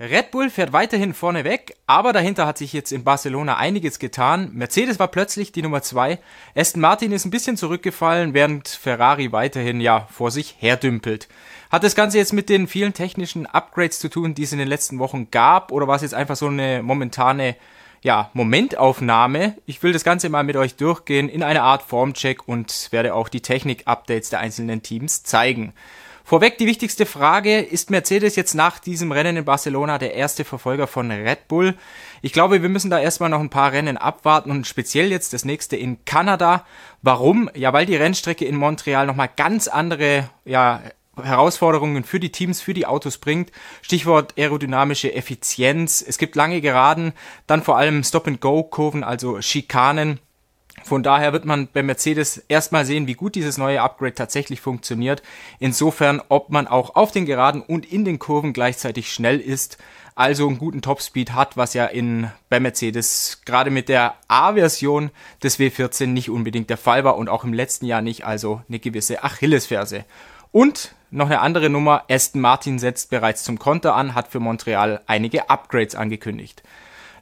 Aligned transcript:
Red 0.00 0.32
Bull 0.32 0.50
fährt 0.50 0.72
weiterhin 0.72 1.14
vorne 1.14 1.44
weg, 1.44 1.76
aber 1.86 2.12
dahinter 2.12 2.48
hat 2.48 2.58
sich 2.58 2.72
jetzt 2.72 2.90
in 2.90 3.04
Barcelona 3.04 3.58
einiges 3.58 4.00
getan. 4.00 4.50
Mercedes 4.52 4.98
war 4.98 5.06
plötzlich 5.06 5.52
die 5.52 5.62
Nummer 5.62 5.82
zwei. 5.82 6.18
Aston 6.56 6.80
Martin 6.80 7.12
ist 7.12 7.24
ein 7.24 7.30
bisschen 7.30 7.56
zurückgefallen, 7.56 8.34
während 8.34 8.66
Ferrari 8.66 9.30
weiterhin 9.30 9.80
ja 9.80 10.08
vor 10.10 10.32
sich 10.32 10.56
herdümpelt. 10.58 11.28
Hat 11.70 11.84
das 11.84 11.94
Ganze 11.94 12.18
jetzt 12.18 12.32
mit 12.32 12.48
den 12.48 12.66
vielen 12.66 12.92
technischen 12.92 13.46
Upgrades 13.46 14.00
zu 14.00 14.08
tun, 14.08 14.34
die 14.34 14.42
es 14.42 14.52
in 14.52 14.58
den 14.58 14.66
letzten 14.66 14.98
Wochen 14.98 15.30
gab, 15.30 15.70
oder 15.70 15.86
war 15.86 15.94
es 15.94 16.02
jetzt 16.02 16.14
einfach 16.14 16.34
so 16.34 16.48
eine 16.48 16.82
momentane 16.82 17.54
ja, 18.02 18.30
Momentaufnahme? 18.32 19.56
Ich 19.64 19.80
will 19.84 19.92
das 19.92 20.02
Ganze 20.02 20.28
mal 20.28 20.42
mit 20.42 20.56
euch 20.56 20.74
durchgehen 20.74 21.28
in 21.28 21.44
einer 21.44 21.62
Art 21.62 21.82
Formcheck 21.82 22.48
und 22.48 22.88
werde 22.90 23.14
auch 23.14 23.28
die 23.28 23.42
Technik-Updates 23.42 24.30
der 24.30 24.40
einzelnen 24.40 24.82
Teams 24.82 25.22
zeigen. 25.22 25.72
Vorweg 26.26 26.56
die 26.56 26.66
wichtigste 26.66 27.04
Frage, 27.04 27.60
ist 27.60 27.90
Mercedes 27.90 28.34
jetzt 28.34 28.54
nach 28.54 28.78
diesem 28.78 29.12
Rennen 29.12 29.36
in 29.36 29.44
Barcelona 29.44 29.98
der 29.98 30.14
erste 30.14 30.46
Verfolger 30.46 30.86
von 30.86 31.10
Red 31.10 31.48
Bull? 31.48 31.74
Ich 32.22 32.32
glaube, 32.32 32.62
wir 32.62 32.70
müssen 32.70 32.90
da 32.90 32.98
erstmal 32.98 33.28
noch 33.28 33.40
ein 33.40 33.50
paar 33.50 33.72
Rennen 33.72 33.98
abwarten 33.98 34.50
und 34.50 34.66
speziell 34.66 35.10
jetzt 35.10 35.34
das 35.34 35.44
nächste 35.44 35.76
in 35.76 36.02
Kanada. 36.06 36.64
Warum? 37.02 37.50
Ja, 37.54 37.74
weil 37.74 37.84
die 37.84 37.96
Rennstrecke 37.96 38.46
in 38.46 38.56
Montreal 38.56 39.06
nochmal 39.06 39.28
ganz 39.36 39.68
andere, 39.68 40.30
ja, 40.46 40.80
Herausforderungen 41.22 42.04
für 42.04 42.20
die 42.20 42.32
Teams, 42.32 42.62
für 42.62 42.72
die 42.72 42.86
Autos 42.86 43.18
bringt. 43.18 43.52
Stichwort 43.82 44.32
aerodynamische 44.38 45.14
Effizienz. 45.14 46.02
Es 46.06 46.16
gibt 46.16 46.36
lange 46.36 46.62
Geraden, 46.62 47.12
dann 47.46 47.62
vor 47.62 47.76
allem 47.76 48.02
Stop-and-Go-Kurven, 48.02 49.04
also 49.04 49.42
Schikanen. 49.42 50.20
Von 50.84 51.02
daher 51.02 51.32
wird 51.32 51.46
man 51.46 51.68
bei 51.72 51.82
Mercedes 51.82 52.38
erstmal 52.48 52.84
sehen, 52.84 53.06
wie 53.06 53.14
gut 53.14 53.34
dieses 53.34 53.56
neue 53.56 53.80
Upgrade 53.80 54.14
tatsächlich 54.14 54.60
funktioniert. 54.60 55.22
Insofern, 55.58 56.20
ob 56.28 56.50
man 56.50 56.66
auch 56.66 56.94
auf 56.94 57.10
den 57.10 57.24
Geraden 57.24 57.62
und 57.62 57.90
in 57.90 58.04
den 58.04 58.18
Kurven 58.18 58.52
gleichzeitig 58.52 59.10
schnell 59.10 59.40
ist, 59.40 59.78
also 60.14 60.46
einen 60.46 60.58
guten 60.58 60.82
Topspeed 60.82 61.32
hat, 61.32 61.56
was 61.56 61.72
ja 61.72 61.86
in, 61.86 62.30
bei 62.50 62.60
Mercedes 62.60 63.40
gerade 63.46 63.70
mit 63.70 63.88
der 63.88 64.14
A-Version 64.28 65.10
des 65.42 65.58
W14 65.58 66.06
nicht 66.06 66.28
unbedingt 66.28 66.68
der 66.68 66.76
Fall 66.76 67.02
war 67.02 67.16
und 67.16 67.28
auch 67.28 67.44
im 67.44 67.54
letzten 67.54 67.86
Jahr 67.86 68.02
nicht, 68.02 68.24
also 68.24 68.60
eine 68.68 68.78
gewisse 68.78 69.24
Achillesferse. 69.24 70.04
Und 70.52 70.94
noch 71.10 71.26
eine 71.26 71.40
andere 71.40 71.70
Nummer, 71.70 72.04
Aston 72.10 72.40
Martin 72.40 72.78
setzt 72.78 73.08
bereits 73.08 73.42
zum 73.42 73.58
Konter 73.58 73.94
an, 73.94 74.14
hat 74.14 74.28
für 74.28 74.40
Montreal 74.40 75.00
einige 75.06 75.48
Upgrades 75.48 75.94
angekündigt. 75.94 76.62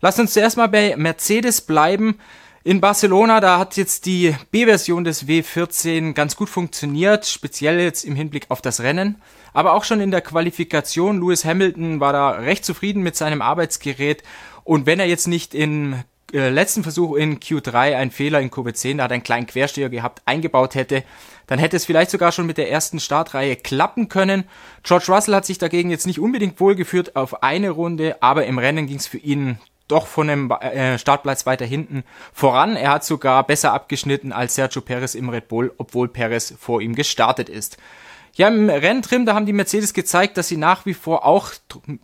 Lasst 0.01 0.19
uns 0.19 0.33
zuerst 0.33 0.57
mal 0.57 0.69
bei 0.69 0.97
Mercedes 0.97 1.61
bleiben. 1.61 2.19
In 2.65 2.81
Barcelona, 2.81 3.41
da 3.41 3.59
hat 3.59 3.77
jetzt 3.77 4.07
die 4.07 4.37
B-Version 4.53 5.03
des 5.03 5.27
W14 5.27 6.13
ganz 6.13 6.37
gut 6.37 6.49
funktioniert, 6.49 7.27
speziell 7.27 7.81
jetzt 7.81 8.05
im 8.05 8.15
Hinblick 8.15 8.47
auf 8.51 8.63
das 8.63 8.81
Rennen. 8.81 9.21
Aber 9.53 9.73
auch 9.73 9.83
schon 9.83 10.01
in 10.01 10.13
der 10.13 10.21
Qualifikation, 10.21 11.21
Lewis 11.21 11.45
Hamilton 11.45 11.99
war 11.99 12.13
da 12.13 12.31
recht 12.31 12.65
zufrieden 12.65 13.03
mit 13.03 13.17
seinem 13.17 13.43
Arbeitsgerät. 13.43 14.23
Und 14.63 14.87
wenn 14.87 15.01
er 15.01 15.07
jetzt 15.07 15.27
nicht 15.27 15.55
im 15.57 16.05
äh, 16.33 16.51
letzten 16.51 16.85
Versuch 16.85 17.17
in 17.17 17.41
Q3 17.41 17.97
einen 17.97 18.13
Fehler 18.13 18.41
in 18.41 18.53
Kurve 18.53 18.75
10, 18.75 18.99
da 18.99 19.05
hat 19.05 19.11
er 19.11 19.15
einen 19.15 19.25
kleinen 19.25 19.49
Quersteher 19.49 19.89
gehabt, 19.89 20.23
eingebaut 20.25 20.77
hätte, 20.77 21.03
dann 21.49 21.59
hätte 21.59 21.77
es 21.77 21.85
vielleicht 21.85 22.13
sogar 22.13 22.31
schon 22.31 22.47
mit 22.47 22.59
der 22.59 22.71
ersten 22.71 23.01
Startreihe 23.01 23.57
klappen 23.57 24.09
können. 24.09 24.45
George 24.85 25.07
Russell 25.09 25.35
hat 25.35 25.47
sich 25.47 25.59
dagegen 25.59 25.91
jetzt 25.91 26.07
nicht 26.07 26.21
unbedingt 26.21 26.61
wohlgeführt 26.61 27.17
auf 27.17 27.43
eine 27.43 27.71
Runde, 27.71 28.23
aber 28.23 28.47
im 28.47 28.59
Rennen 28.59 28.87
ging 28.87 28.99
es 28.99 29.09
für 29.09 29.19
ihn 29.19 29.59
doch 29.93 30.07
von 30.07 30.27
dem 30.27 30.51
äh, 30.51 30.99
Startplatz 30.99 31.47
weiter 31.47 31.65
hinten 31.65 32.03
voran. 32.33 32.77
Er 32.77 32.91
hat 32.91 33.05
sogar 33.05 33.47
besser 33.47 33.73
abgeschnitten 33.73 34.33
als 34.33 34.55
Sergio 34.55 34.83
Perez 34.83 35.15
im 35.15 35.29
Red 35.29 35.49
Bull, 35.49 35.73
obwohl 35.79 36.09
Perez 36.09 36.55
vor 36.59 36.81
ihm 36.81 36.95
gestartet 36.95 37.49
ist. 37.49 37.77
Ja, 38.35 38.49
im 38.49 38.71
Renntrim, 38.71 39.27
da 39.27 39.35
haben 39.35 39.45
die 39.45 39.53
Mercedes 39.53 39.93
gezeigt, 39.93 40.39
dass 40.39 40.49
sie 40.49 40.57
nach 40.57 40.87
wie 40.87 40.95
vor 40.95 41.27
auch 41.27 41.51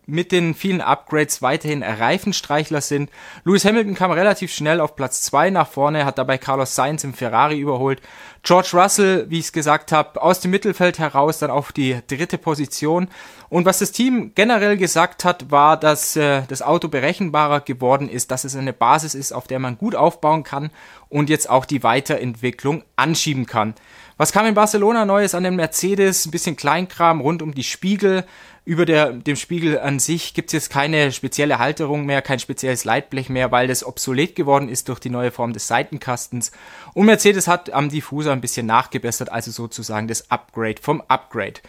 mit 0.04 0.30
den 0.30 0.52
vielen 0.52 0.82
Upgrades 0.82 1.40
weiterhin 1.40 1.82
Reifenstreichler 1.82 2.82
sind. 2.82 3.08
Lewis 3.44 3.64
Hamilton 3.64 3.94
kam 3.94 4.10
relativ 4.10 4.52
schnell 4.52 4.82
auf 4.82 4.94
Platz 4.94 5.22
zwei 5.22 5.48
nach 5.48 5.68
vorne, 5.68 6.04
hat 6.04 6.18
dabei 6.18 6.36
Carlos 6.36 6.74
Sainz 6.74 7.02
im 7.02 7.14
Ferrari 7.14 7.58
überholt. 7.58 8.02
George 8.42 8.70
Russell, 8.75 9.25
wie 9.30 9.38
ich 9.38 9.47
es 9.47 9.53
gesagt 9.53 9.91
habe, 9.91 10.20
aus 10.20 10.41
dem 10.41 10.50
Mittelfeld 10.50 10.98
heraus 10.98 11.38
dann 11.38 11.50
auf 11.50 11.72
die 11.72 11.98
dritte 12.06 12.36
Position. 12.36 13.08
Und 13.48 13.64
was 13.64 13.78
das 13.78 13.92
Team 13.92 14.32
generell 14.34 14.76
gesagt 14.76 15.24
hat, 15.24 15.50
war, 15.50 15.78
dass 15.78 16.14
äh, 16.14 16.42
das 16.48 16.60
Auto 16.60 16.88
berechenbarer 16.88 17.60
geworden 17.60 18.10
ist, 18.10 18.30
dass 18.30 18.44
es 18.44 18.54
eine 18.54 18.74
Basis 18.74 19.14
ist, 19.14 19.32
auf 19.32 19.47
der 19.47 19.58
man 19.58 19.78
gut 19.78 19.94
aufbauen 19.94 20.42
kann 20.42 20.70
und 21.08 21.30
jetzt 21.30 21.48
auch 21.48 21.64
die 21.64 21.82
Weiterentwicklung 21.82 22.84
anschieben 22.97 23.47
kann. 23.47 23.74
Was 24.20 24.32
kam 24.32 24.46
in 24.46 24.54
Barcelona 24.54 25.04
Neues 25.04 25.36
an 25.36 25.44
den 25.44 25.54
Mercedes? 25.54 26.26
Ein 26.26 26.32
bisschen 26.32 26.56
Kleinkram 26.56 27.20
rund 27.20 27.40
um 27.40 27.54
die 27.54 27.62
Spiegel. 27.62 28.24
Über 28.64 28.84
der, 28.84 29.12
dem 29.12 29.36
Spiegel 29.36 29.78
an 29.78 30.00
sich 30.00 30.34
gibt 30.34 30.48
es 30.48 30.54
jetzt 30.54 30.70
keine 30.70 31.12
spezielle 31.12 31.60
Halterung 31.60 32.04
mehr, 32.04 32.20
kein 32.20 32.40
spezielles 32.40 32.84
Leitblech 32.84 33.28
mehr, 33.28 33.52
weil 33.52 33.68
das 33.68 33.84
obsolet 33.84 34.34
geworden 34.34 34.68
ist 34.68 34.88
durch 34.88 34.98
die 34.98 35.08
neue 35.08 35.30
Form 35.30 35.52
des 35.52 35.68
Seitenkastens. 35.68 36.50
Und 36.94 37.06
Mercedes 37.06 37.46
hat 37.46 37.70
am 37.70 37.90
Diffuser 37.90 38.32
ein 38.32 38.40
bisschen 38.40 38.66
nachgebessert, 38.66 39.30
also 39.30 39.52
sozusagen 39.52 40.08
das 40.08 40.32
Upgrade 40.32 40.82
vom 40.82 41.00
Upgrade. 41.06 41.60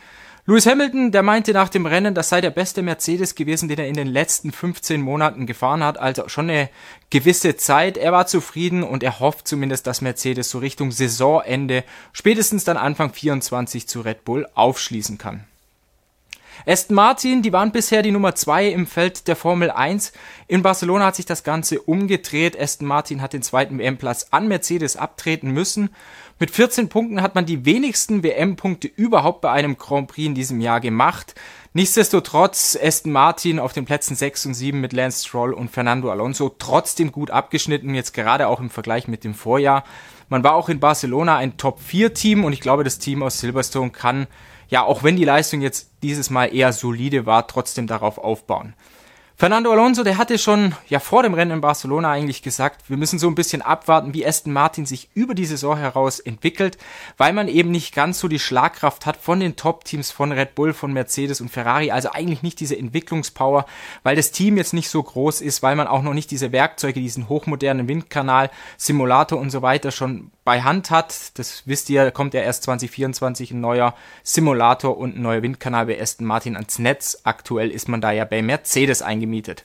Lewis 0.50 0.66
Hamilton, 0.66 1.12
der 1.12 1.22
meinte 1.22 1.54
nach 1.54 1.70
dem 1.70 1.86
Rennen, 1.86 2.16
das 2.16 2.30
sei 2.30 2.42
der 2.42 2.50
beste 2.50 2.82
Mercedes 2.82 3.36
gewesen, 3.36 3.70
den 3.70 3.78
er 3.78 3.88
in 3.88 3.94
den 3.94 4.08
letzten 4.08 4.52
15 4.52 5.00
Monaten 5.00 5.46
gefahren 5.46 5.84
hat, 5.84 6.00
also 6.00 6.28
schon 6.28 6.50
eine 6.50 6.72
gewisse 7.12 7.56
Zeit. 7.56 7.98
Er 7.98 8.12
war 8.14 8.26
zufrieden 8.26 8.82
und 8.82 9.04
er 9.04 9.20
hofft 9.20 9.48
zumindest, 9.48 9.86
dass 9.86 10.02
Mercedes 10.02 10.50
so 10.50 10.58
Richtung 10.58 10.92
Saisonende, 10.92 11.84
spätestens 12.14 12.64
dann 12.64 12.78
Anfang 12.78 13.14
24 13.14 13.88
zu 13.88 14.02
Red 14.02 14.26
Bull 14.26 14.48
aufschließen 14.56 15.20
kann. 15.20 15.44
Aston 16.66 16.96
Martin, 16.96 17.42
die 17.42 17.54
waren 17.54 17.72
bisher 17.72 18.02
die 18.02 18.12
Nummer 18.12 18.36
2 18.36 18.68
im 18.70 18.88
Feld 18.88 19.28
der 19.28 19.36
Formel 19.36 19.72
1. 19.72 20.14
In 20.48 20.62
Barcelona 20.62 21.06
hat 21.06 21.16
sich 21.16 21.26
das 21.26 21.44
Ganze 21.44 21.82
umgedreht. 21.82 22.60
Aston 22.60 22.88
Martin 22.88 23.22
hat 23.22 23.34
den 23.34 23.42
zweiten 23.42 23.80
WM-Platz 23.80 24.28
an 24.32 24.48
Mercedes 24.48 24.98
abtreten 24.98 25.52
müssen 25.52 25.90
mit 26.42 26.52
14 26.52 26.88
Punkten 26.88 27.22
hat 27.22 27.36
man 27.36 27.46
die 27.46 27.66
wenigsten 27.66 28.24
WM-Punkte 28.24 28.88
überhaupt 28.88 29.42
bei 29.42 29.52
einem 29.52 29.78
Grand 29.78 30.08
Prix 30.08 30.26
in 30.26 30.36
diesem 30.36 30.62
Jahr 30.62 30.80
gemacht. 30.80 31.36
Nichtsdestotrotz 31.74 32.80
Aston 32.82 33.12
Martin 33.12 33.60
auf 33.60 33.74
den 33.74 33.84
Plätzen 33.84 34.16
6 34.16 34.46
und 34.46 34.54
7 34.54 34.80
mit 34.80 34.94
Lance 34.94 35.28
Stroll 35.28 35.52
und 35.52 35.70
Fernando 35.70 36.10
Alonso 36.10 36.56
trotzdem 36.58 37.12
gut 37.12 37.30
abgeschnitten, 37.30 37.94
jetzt 37.94 38.14
gerade 38.14 38.48
auch 38.48 38.62
im 38.62 38.70
Vergleich 38.70 39.10
mit 39.10 39.26
dem 39.26 39.34
Vorjahr. 39.34 39.84
Man 40.30 40.42
war 40.46 40.54
auch 40.54 40.70
in 40.70 40.80
Barcelona 40.80 41.36
ein 41.36 41.58
Top-4-Team 41.58 42.46
und 42.46 42.54
ich 42.54 42.62
glaube, 42.62 42.86
das 42.86 43.00
Team 43.00 43.22
aus 43.22 43.42
Silverstone 43.42 43.90
kann, 43.92 44.28
ja, 44.70 44.84
auch 44.84 45.04
wenn 45.04 45.16
die 45.16 45.26
Leistung 45.26 45.62
jetzt 45.62 45.90
dieses 46.04 46.30
Mal 46.30 46.54
eher 46.54 46.74
solide 46.74 47.26
war, 47.26 47.48
trotzdem 47.48 47.88
darauf 47.88 48.18
aufbauen. 48.18 48.74
Fernando 49.40 49.72
Alonso, 49.72 50.04
der 50.04 50.18
hatte 50.18 50.38
schon 50.38 50.76
ja 50.90 51.00
vor 51.00 51.24
dem 51.24 51.34
Rennen 51.34 51.52
in 51.52 51.62
Barcelona 51.62 52.12
eigentlich 52.12 52.42
gesagt, 52.42 52.90
wir 52.90 52.98
müssen 52.98 53.20
so 53.20 53.30
ein 53.30 53.36
bisschen 53.36 53.62
abwarten, 53.62 54.14
wie 54.14 54.28
Aston 54.28 54.52
Martin 54.52 54.86
sich 54.86 55.08
über 55.14 55.34
die 55.34 55.46
Saison 55.46 55.78
heraus 55.78 56.20
entwickelt, 56.20 56.78
weil 57.16 57.32
man 57.32 57.48
eben 57.48 57.72
nicht 57.72 57.96
ganz 57.96 58.20
so 58.20 58.28
die 58.28 58.38
Schlagkraft 58.38 59.06
hat 59.06 59.16
von 59.16 59.40
den 59.40 59.56
Top-Teams 59.56 60.12
von 60.12 60.34
Red 60.34 60.56
Bull, 60.56 60.74
von 60.74 60.92
Mercedes 60.92 61.40
und 61.40 61.48
Ferrari, 61.48 61.90
also 61.90 62.12
eigentlich 62.12 62.44
nicht 62.44 62.60
diese 62.60 62.78
Entwicklungspower, 62.78 63.66
weil 64.04 64.18
das 64.18 64.32
Team 64.34 64.58
jetzt 64.58 64.74
nicht 64.74 64.90
so 64.90 65.02
groß 65.02 65.40
ist, 65.40 65.64
weil 65.64 65.78
man 65.78 65.88
auch 65.88 66.04
noch 66.04 66.14
nicht 66.14 66.32
diese 66.32 66.52
Werkzeuge, 66.52 67.00
diesen 67.00 67.30
hochmodernen 67.30 67.88
Windkanal, 67.88 68.52
Simulator 68.76 69.40
und 69.40 69.52
so 69.52 69.62
weiter 69.62 69.92
schon 69.92 70.32
bei 70.50 70.64
Hand 70.64 70.90
hat. 70.90 71.38
Das 71.38 71.68
wisst 71.68 71.92
ihr, 71.92 72.10
kommt 72.10 72.34
ja 72.34 72.42
erst 72.42 72.64
2024 72.64 73.52
ein 73.52 73.62
neuer 73.62 73.94
Simulator 74.24 74.98
und 74.98 75.16
ein 75.16 75.22
neuer 75.22 75.44
Windkanal 75.44 75.86
bei 75.86 76.02
Aston 76.02 76.26
Martin 76.26 76.56
ans 76.56 76.80
Netz. 76.80 77.20
Aktuell 77.24 77.70
ist 77.70 77.88
man 77.88 78.02
da 78.02 78.12
ja 78.12 78.26
bei 78.26 78.42
Mercedes 78.42 79.04
eingemietet. 79.30 79.64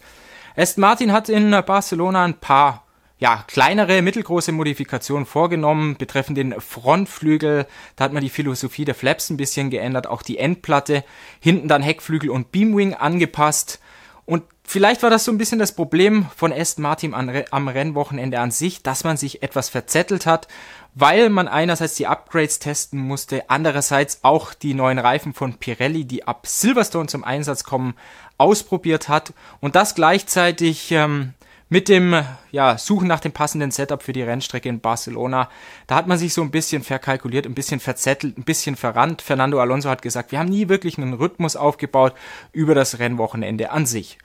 Aston 0.56 0.82
Martin 0.82 1.12
hat 1.12 1.28
in 1.28 1.50
Barcelona 1.50 2.24
ein 2.24 2.34
paar 2.34 2.84
ja, 3.18 3.44
kleinere, 3.46 4.02
mittelgroße 4.02 4.52
Modifikationen 4.52 5.24
vorgenommen, 5.24 5.96
betreffend 5.96 6.36
den 6.36 6.60
Frontflügel. 6.60 7.66
Da 7.96 8.04
hat 8.04 8.12
man 8.12 8.22
die 8.22 8.28
Philosophie 8.28 8.84
der 8.84 8.94
Flaps 8.94 9.30
ein 9.30 9.36
bisschen 9.36 9.70
geändert, 9.70 10.06
auch 10.06 10.22
die 10.22 10.38
Endplatte. 10.38 11.04
Hinten 11.40 11.68
dann 11.68 11.82
Heckflügel 11.82 12.30
und 12.30 12.52
Beamwing 12.52 12.94
angepasst. 12.94 13.80
Und 14.26 14.42
vielleicht 14.64 15.02
war 15.02 15.10
das 15.10 15.24
so 15.24 15.32
ein 15.32 15.38
bisschen 15.38 15.58
das 15.58 15.74
Problem 15.74 16.26
von 16.34 16.52
Aston 16.52 16.82
Martin 16.82 17.14
am 17.14 17.68
Rennwochenende 17.68 18.40
an 18.40 18.50
sich, 18.50 18.82
dass 18.82 19.04
man 19.04 19.16
sich 19.16 19.42
etwas 19.42 19.68
verzettelt 19.68 20.26
hat, 20.26 20.48
weil 20.94 21.28
man 21.28 21.48
einerseits 21.48 21.94
die 21.94 22.06
Upgrades 22.06 22.58
testen 22.58 23.00
musste, 23.00 23.50
andererseits 23.50 24.20
auch 24.22 24.54
die 24.54 24.74
neuen 24.74 24.98
Reifen 24.98 25.34
von 25.34 25.54
Pirelli, 25.54 26.04
die 26.04 26.26
ab 26.26 26.46
Silverstone 26.46 27.08
zum 27.08 27.24
Einsatz 27.24 27.64
kommen, 27.64 27.94
ausprobiert 28.38 29.08
hat 29.08 29.32
und 29.60 29.76
das 29.76 29.94
gleichzeitig 29.94 30.90
ähm, 30.92 31.34
mit 31.68 31.88
dem 31.88 32.22
ja, 32.52 32.78
Suchen 32.78 33.08
nach 33.08 33.20
dem 33.20 33.32
passenden 33.32 33.70
Setup 33.70 34.02
für 34.02 34.12
die 34.12 34.22
Rennstrecke 34.22 34.68
in 34.68 34.80
Barcelona. 34.80 35.48
Da 35.86 35.94
hat 35.96 36.06
man 36.06 36.18
sich 36.18 36.34
so 36.34 36.42
ein 36.42 36.50
bisschen 36.50 36.82
verkalkuliert, 36.82 37.46
ein 37.46 37.54
bisschen 37.54 37.80
verzettelt, 37.80 38.38
ein 38.38 38.44
bisschen 38.44 38.76
verrannt. 38.76 39.22
Fernando 39.22 39.60
Alonso 39.60 39.88
hat 39.88 40.02
gesagt, 40.02 40.30
wir 40.30 40.38
haben 40.38 40.50
nie 40.50 40.68
wirklich 40.68 40.98
einen 40.98 41.14
Rhythmus 41.14 41.56
aufgebaut 41.56 42.14
über 42.52 42.74
das 42.74 42.98
Rennwochenende 42.98 43.70
an 43.70 43.86
sich. 43.86 44.18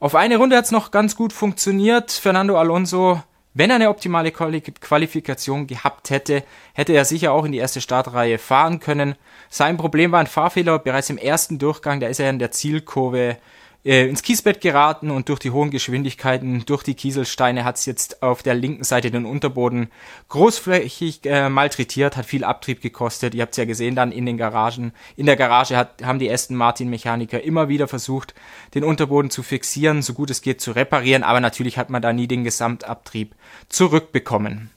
Auf 0.00 0.14
eine 0.14 0.36
Runde 0.36 0.56
hat 0.56 0.66
es 0.66 0.70
noch 0.70 0.90
ganz 0.90 1.16
gut 1.16 1.32
funktioniert. 1.32 2.10
Fernando 2.10 2.58
Alonso, 2.58 3.22
wenn 3.54 3.70
er 3.70 3.76
eine 3.76 3.88
optimale 3.88 4.32
Qualifikation 4.32 5.68
gehabt 5.68 6.10
hätte, 6.10 6.42
hätte 6.72 6.92
er 6.92 7.04
sicher 7.04 7.32
auch 7.32 7.44
in 7.44 7.52
die 7.52 7.58
erste 7.58 7.80
Startreihe 7.80 8.38
fahren 8.38 8.80
können. 8.80 9.14
Sein 9.48 9.76
Problem 9.76 10.10
war 10.10 10.18
ein 10.18 10.26
Fahrfehler 10.26 10.80
bereits 10.80 11.08
im 11.08 11.18
ersten 11.18 11.60
Durchgang, 11.60 12.00
da 12.00 12.08
ist 12.08 12.18
er 12.18 12.30
in 12.30 12.40
der 12.40 12.50
Zielkurve 12.50 13.36
äh, 13.84 14.08
ins 14.08 14.22
Kiesbett 14.22 14.60
geraten 14.60 15.10
und 15.10 15.28
durch 15.28 15.38
die 15.38 15.50
hohen 15.50 15.70
Geschwindigkeiten, 15.70 16.64
durch 16.66 16.82
die 16.82 16.94
Kieselsteine 16.94 17.64
hat 17.64 17.76
es 17.76 17.86
jetzt 17.86 18.22
auf 18.22 18.42
der 18.42 18.54
linken 18.54 18.84
Seite 18.84 19.10
den 19.10 19.26
Unterboden 19.26 19.88
großflächig 20.28 21.20
äh, 21.24 21.48
malträtiert, 21.48 22.16
hat 22.16 22.26
viel 22.26 22.44
Abtrieb 22.44 22.80
gekostet. 22.80 23.34
Ihr 23.34 23.42
habt 23.42 23.52
es 23.52 23.58
ja 23.58 23.64
gesehen 23.64 23.94
dann 23.94 24.12
in 24.12 24.26
den 24.26 24.38
Garagen. 24.38 24.92
In 25.16 25.26
der 25.26 25.36
Garage 25.36 25.76
hat, 25.76 26.02
haben 26.02 26.18
die 26.18 26.30
Aston 26.30 26.56
Martin 26.56 26.88
Mechaniker 26.88 27.42
immer 27.42 27.68
wieder 27.68 27.88
versucht, 27.88 28.34
den 28.74 28.84
Unterboden 28.84 29.30
zu 29.30 29.42
fixieren, 29.42 30.02
so 30.02 30.14
gut 30.14 30.30
es 30.30 30.40
geht 30.40 30.60
zu 30.60 30.72
reparieren, 30.72 31.22
aber 31.22 31.40
natürlich 31.40 31.78
hat 31.78 31.90
man 31.90 32.02
da 32.02 32.12
nie 32.12 32.26
den 32.26 32.44
Gesamtabtrieb 32.44 33.34
zurückbekommen. 33.68 34.70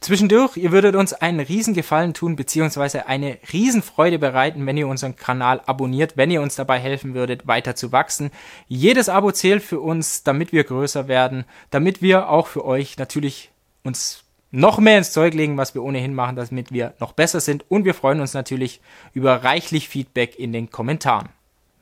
Zwischendurch, 0.00 0.56
ihr 0.56 0.72
würdet 0.72 0.94
uns 0.94 1.12
einen 1.14 1.40
Riesengefallen 1.40 2.14
tun, 2.14 2.36
beziehungsweise 2.36 3.06
eine 3.06 3.38
Riesenfreude 3.52 4.18
bereiten, 4.18 4.66
wenn 4.66 4.76
ihr 4.76 4.88
unseren 4.88 5.16
Kanal 5.16 5.62
abonniert, 5.66 6.16
wenn 6.16 6.30
ihr 6.30 6.42
uns 6.42 6.54
dabei 6.54 6.78
helfen 6.78 7.14
würdet, 7.14 7.46
weiter 7.46 7.74
zu 7.74 7.92
wachsen. 7.92 8.30
Jedes 8.68 9.08
Abo 9.08 9.32
zählt 9.32 9.62
für 9.62 9.80
uns, 9.80 10.22
damit 10.22 10.52
wir 10.52 10.64
größer 10.64 11.08
werden, 11.08 11.44
damit 11.70 12.02
wir 12.02 12.28
auch 12.28 12.46
für 12.46 12.64
euch 12.64 12.98
natürlich 12.98 13.50
uns 13.84 14.24
noch 14.50 14.78
mehr 14.78 14.98
ins 14.98 15.12
Zeug 15.12 15.34
legen, 15.34 15.56
was 15.56 15.74
wir 15.74 15.82
ohnehin 15.82 16.14
machen, 16.14 16.36
damit 16.36 16.72
wir 16.72 16.94
noch 17.00 17.12
besser 17.12 17.40
sind. 17.40 17.64
Und 17.68 17.84
wir 17.84 17.94
freuen 17.94 18.20
uns 18.20 18.34
natürlich 18.34 18.80
über 19.12 19.44
reichlich 19.44 19.88
Feedback 19.88 20.38
in 20.38 20.52
den 20.52 20.70
Kommentaren. 20.70 21.28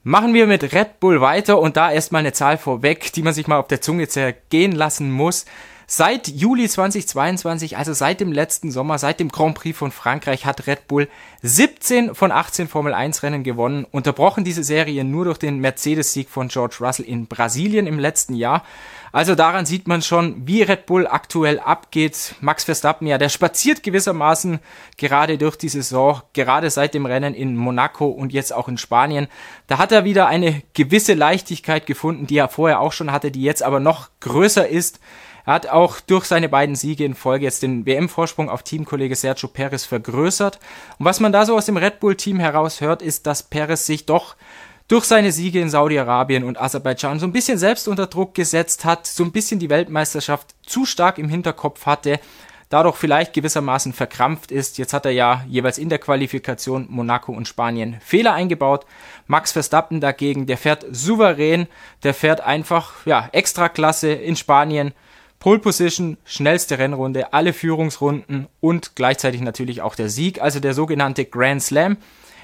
Machen 0.02 0.34
wir 0.34 0.46
mit 0.46 0.74
Red 0.74 1.00
Bull 1.00 1.20
weiter 1.20 1.58
und 1.58 1.76
da 1.76 1.90
erstmal 1.90 2.20
eine 2.20 2.32
Zahl 2.32 2.58
vorweg, 2.58 3.12
die 3.12 3.22
man 3.22 3.32
sich 3.32 3.46
mal 3.46 3.58
auf 3.58 3.68
der 3.68 3.80
Zunge 3.80 4.06
zergehen 4.06 4.72
lassen 4.72 5.10
muss. 5.10 5.46
Seit 5.86 6.28
Juli 6.28 6.66
2022, 6.66 7.76
also 7.76 7.92
seit 7.92 8.20
dem 8.20 8.32
letzten 8.32 8.70
Sommer, 8.70 8.98
seit 8.98 9.20
dem 9.20 9.28
Grand 9.28 9.54
Prix 9.54 9.76
von 9.76 9.90
Frankreich, 9.90 10.46
hat 10.46 10.66
Red 10.66 10.88
Bull 10.88 11.08
17 11.42 12.14
von 12.14 12.32
18 12.32 12.68
Formel 12.68 12.94
1 12.94 13.22
Rennen 13.22 13.44
gewonnen. 13.44 13.86
Unterbrochen 13.90 14.44
diese 14.44 14.64
Serie 14.64 15.04
nur 15.04 15.26
durch 15.26 15.38
den 15.38 15.58
Mercedes-Sieg 15.58 16.30
von 16.30 16.48
George 16.48 16.76
Russell 16.80 17.04
in 17.04 17.26
Brasilien 17.26 17.86
im 17.86 17.98
letzten 17.98 18.34
Jahr. 18.34 18.64
Also 19.12 19.34
daran 19.34 19.66
sieht 19.66 19.86
man 19.86 20.02
schon, 20.02 20.46
wie 20.46 20.62
Red 20.62 20.86
Bull 20.86 21.06
aktuell 21.06 21.60
abgeht. 21.60 22.34
Max 22.40 22.64
Verstappen, 22.64 23.06
ja, 23.06 23.18
der 23.18 23.28
spaziert 23.28 23.82
gewissermaßen 23.82 24.58
gerade 24.96 25.38
durch 25.38 25.56
die 25.56 25.68
Saison, 25.68 26.22
gerade 26.32 26.70
seit 26.70 26.94
dem 26.94 27.06
Rennen 27.06 27.34
in 27.34 27.56
Monaco 27.56 28.06
und 28.06 28.32
jetzt 28.32 28.52
auch 28.52 28.68
in 28.68 28.78
Spanien. 28.78 29.28
Da 29.66 29.78
hat 29.78 29.92
er 29.92 30.04
wieder 30.04 30.26
eine 30.26 30.62
gewisse 30.72 31.14
Leichtigkeit 31.14 31.86
gefunden, 31.86 32.26
die 32.26 32.38
er 32.38 32.48
vorher 32.48 32.80
auch 32.80 32.92
schon 32.92 33.12
hatte, 33.12 33.30
die 33.30 33.42
jetzt 33.42 33.62
aber 33.62 33.78
noch 33.80 34.08
größer 34.20 34.66
ist. 34.66 34.98
Er 35.46 35.52
hat 35.52 35.68
auch 35.68 36.00
durch 36.00 36.24
seine 36.24 36.48
beiden 36.48 36.74
Siege 36.74 37.04
in 37.04 37.14
Folge 37.14 37.44
jetzt 37.44 37.62
den 37.62 37.84
WM-Vorsprung 37.84 38.48
auf 38.48 38.62
Teamkollege 38.62 39.14
Sergio 39.14 39.48
Perez 39.48 39.84
vergrößert. 39.84 40.58
Und 40.98 41.04
was 41.04 41.20
man 41.20 41.32
da 41.32 41.44
so 41.44 41.56
aus 41.56 41.66
dem 41.66 41.76
Red 41.76 42.00
Bull-Team 42.00 42.40
heraus 42.40 42.80
hört, 42.80 43.02
ist, 43.02 43.26
dass 43.26 43.42
Perez 43.42 43.84
sich 43.84 44.06
doch 44.06 44.36
durch 44.88 45.04
seine 45.04 45.32
Siege 45.32 45.60
in 45.60 45.70
Saudi-Arabien 45.70 46.44
und 46.44 46.60
Aserbaidschan 46.60 47.18
so 47.18 47.26
ein 47.26 47.32
bisschen 47.32 47.58
selbst 47.58 47.88
unter 47.88 48.06
Druck 48.06 48.34
gesetzt 48.34 48.84
hat, 48.84 49.06
so 49.06 49.24
ein 49.24 49.32
bisschen 49.32 49.58
die 49.58 49.70
Weltmeisterschaft 49.70 50.54
zu 50.62 50.84
stark 50.84 51.18
im 51.18 51.28
Hinterkopf 51.28 51.86
hatte, 51.86 52.20
dadurch 52.68 52.96
vielleicht 52.96 53.32
gewissermaßen 53.32 53.92
verkrampft 53.92 54.50
ist. 54.50 54.78
Jetzt 54.78 54.92
hat 54.92 55.06
er 55.06 55.12
ja 55.12 55.44
jeweils 55.48 55.78
in 55.78 55.88
der 55.88 55.98
Qualifikation 55.98 56.86
Monaco 56.90 57.32
und 57.32 57.48
Spanien 57.48 57.96
Fehler 58.00 58.34
eingebaut. 58.34 58.84
Max 59.26 59.52
Verstappen 59.52 60.00
dagegen, 60.00 60.46
der 60.46 60.58
fährt 60.58 60.84
souverän, 60.90 61.66
der 62.02 62.14
fährt 62.14 62.40
einfach, 62.40 63.06
ja, 63.06 63.28
Extraklasse 63.32 64.12
in 64.12 64.36
Spanien, 64.36 64.92
Pole 65.44 65.58
Position, 65.58 66.16
schnellste 66.24 66.78
Rennrunde, 66.78 67.34
alle 67.34 67.52
Führungsrunden 67.52 68.46
und 68.60 68.96
gleichzeitig 68.96 69.42
natürlich 69.42 69.82
auch 69.82 69.94
der 69.94 70.08
Sieg, 70.08 70.40
also 70.40 70.58
der 70.58 70.72
sogenannte 70.72 71.26
Grand 71.26 71.62
Slam. 71.62 71.98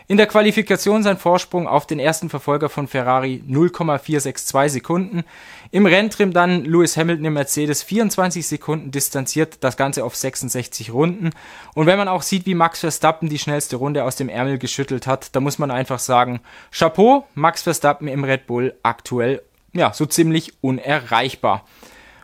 In 0.06 0.18
der 0.18 0.26
Qualifikation 0.26 1.02
sein 1.02 1.16
Vorsprung 1.16 1.66
auf 1.66 1.86
den 1.86 1.98
ersten 1.98 2.28
Verfolger 2.28 2.68
von 2.68 2.88
Ferrari 2.88 3.42
0,462 3.46 4.70
Sekunden. 4.70 5.24
Im 5.70 5.86
Renntrim 5.86 6.34
dann 6.34 6.66
Lewis 6.66 6.98
Hamilton 6.98 7.24
im 7.24 7.32
Mercedes 7.32 7.82
24 7.82 8.46
Sekunden 8.46 8.90
distanziert, 8.90 9.64
das 9.64 9.78
Ganze 9.78 10.04
auf 10.04 10.14
66 10.14 10.92
Runden. 10.92 11.30
Und 11.74 11.86
wenn 11.86 11.96
man 11.96 12.08
auch 12.08 12.20
sieht, 12.20 12.44
wie 12.44 12.54
Max 12.54 12.80
Verstappen 12.80 13.30
die 13.30 13.38
schnellste 13.38 13.76
Runde 13.76 14.04
aus 14.04 14.16
dem 14.16 14.28
Ärmel 14.28 14.58
geschüttelt 14.58 15.06
hat, 15.06 15.34
da 15.34 15.40
muss 15.40 15.58
man 15.58 15.70
einfach 15.70 16.00
sagen, 16.00 16.40
Chapeau, 16.70 17.26
Max 17.34 17.62
Verstappen 17.62 18.08
im 18.08 18.24
Red 18.24 18.46
Bull 18.46 18.74
aktuell, 18.82 19.40
ja, 19.72 19.90
so 19.94 20.04
ziemlich 20.04 20.52
unerreichbar. 20.60 21.64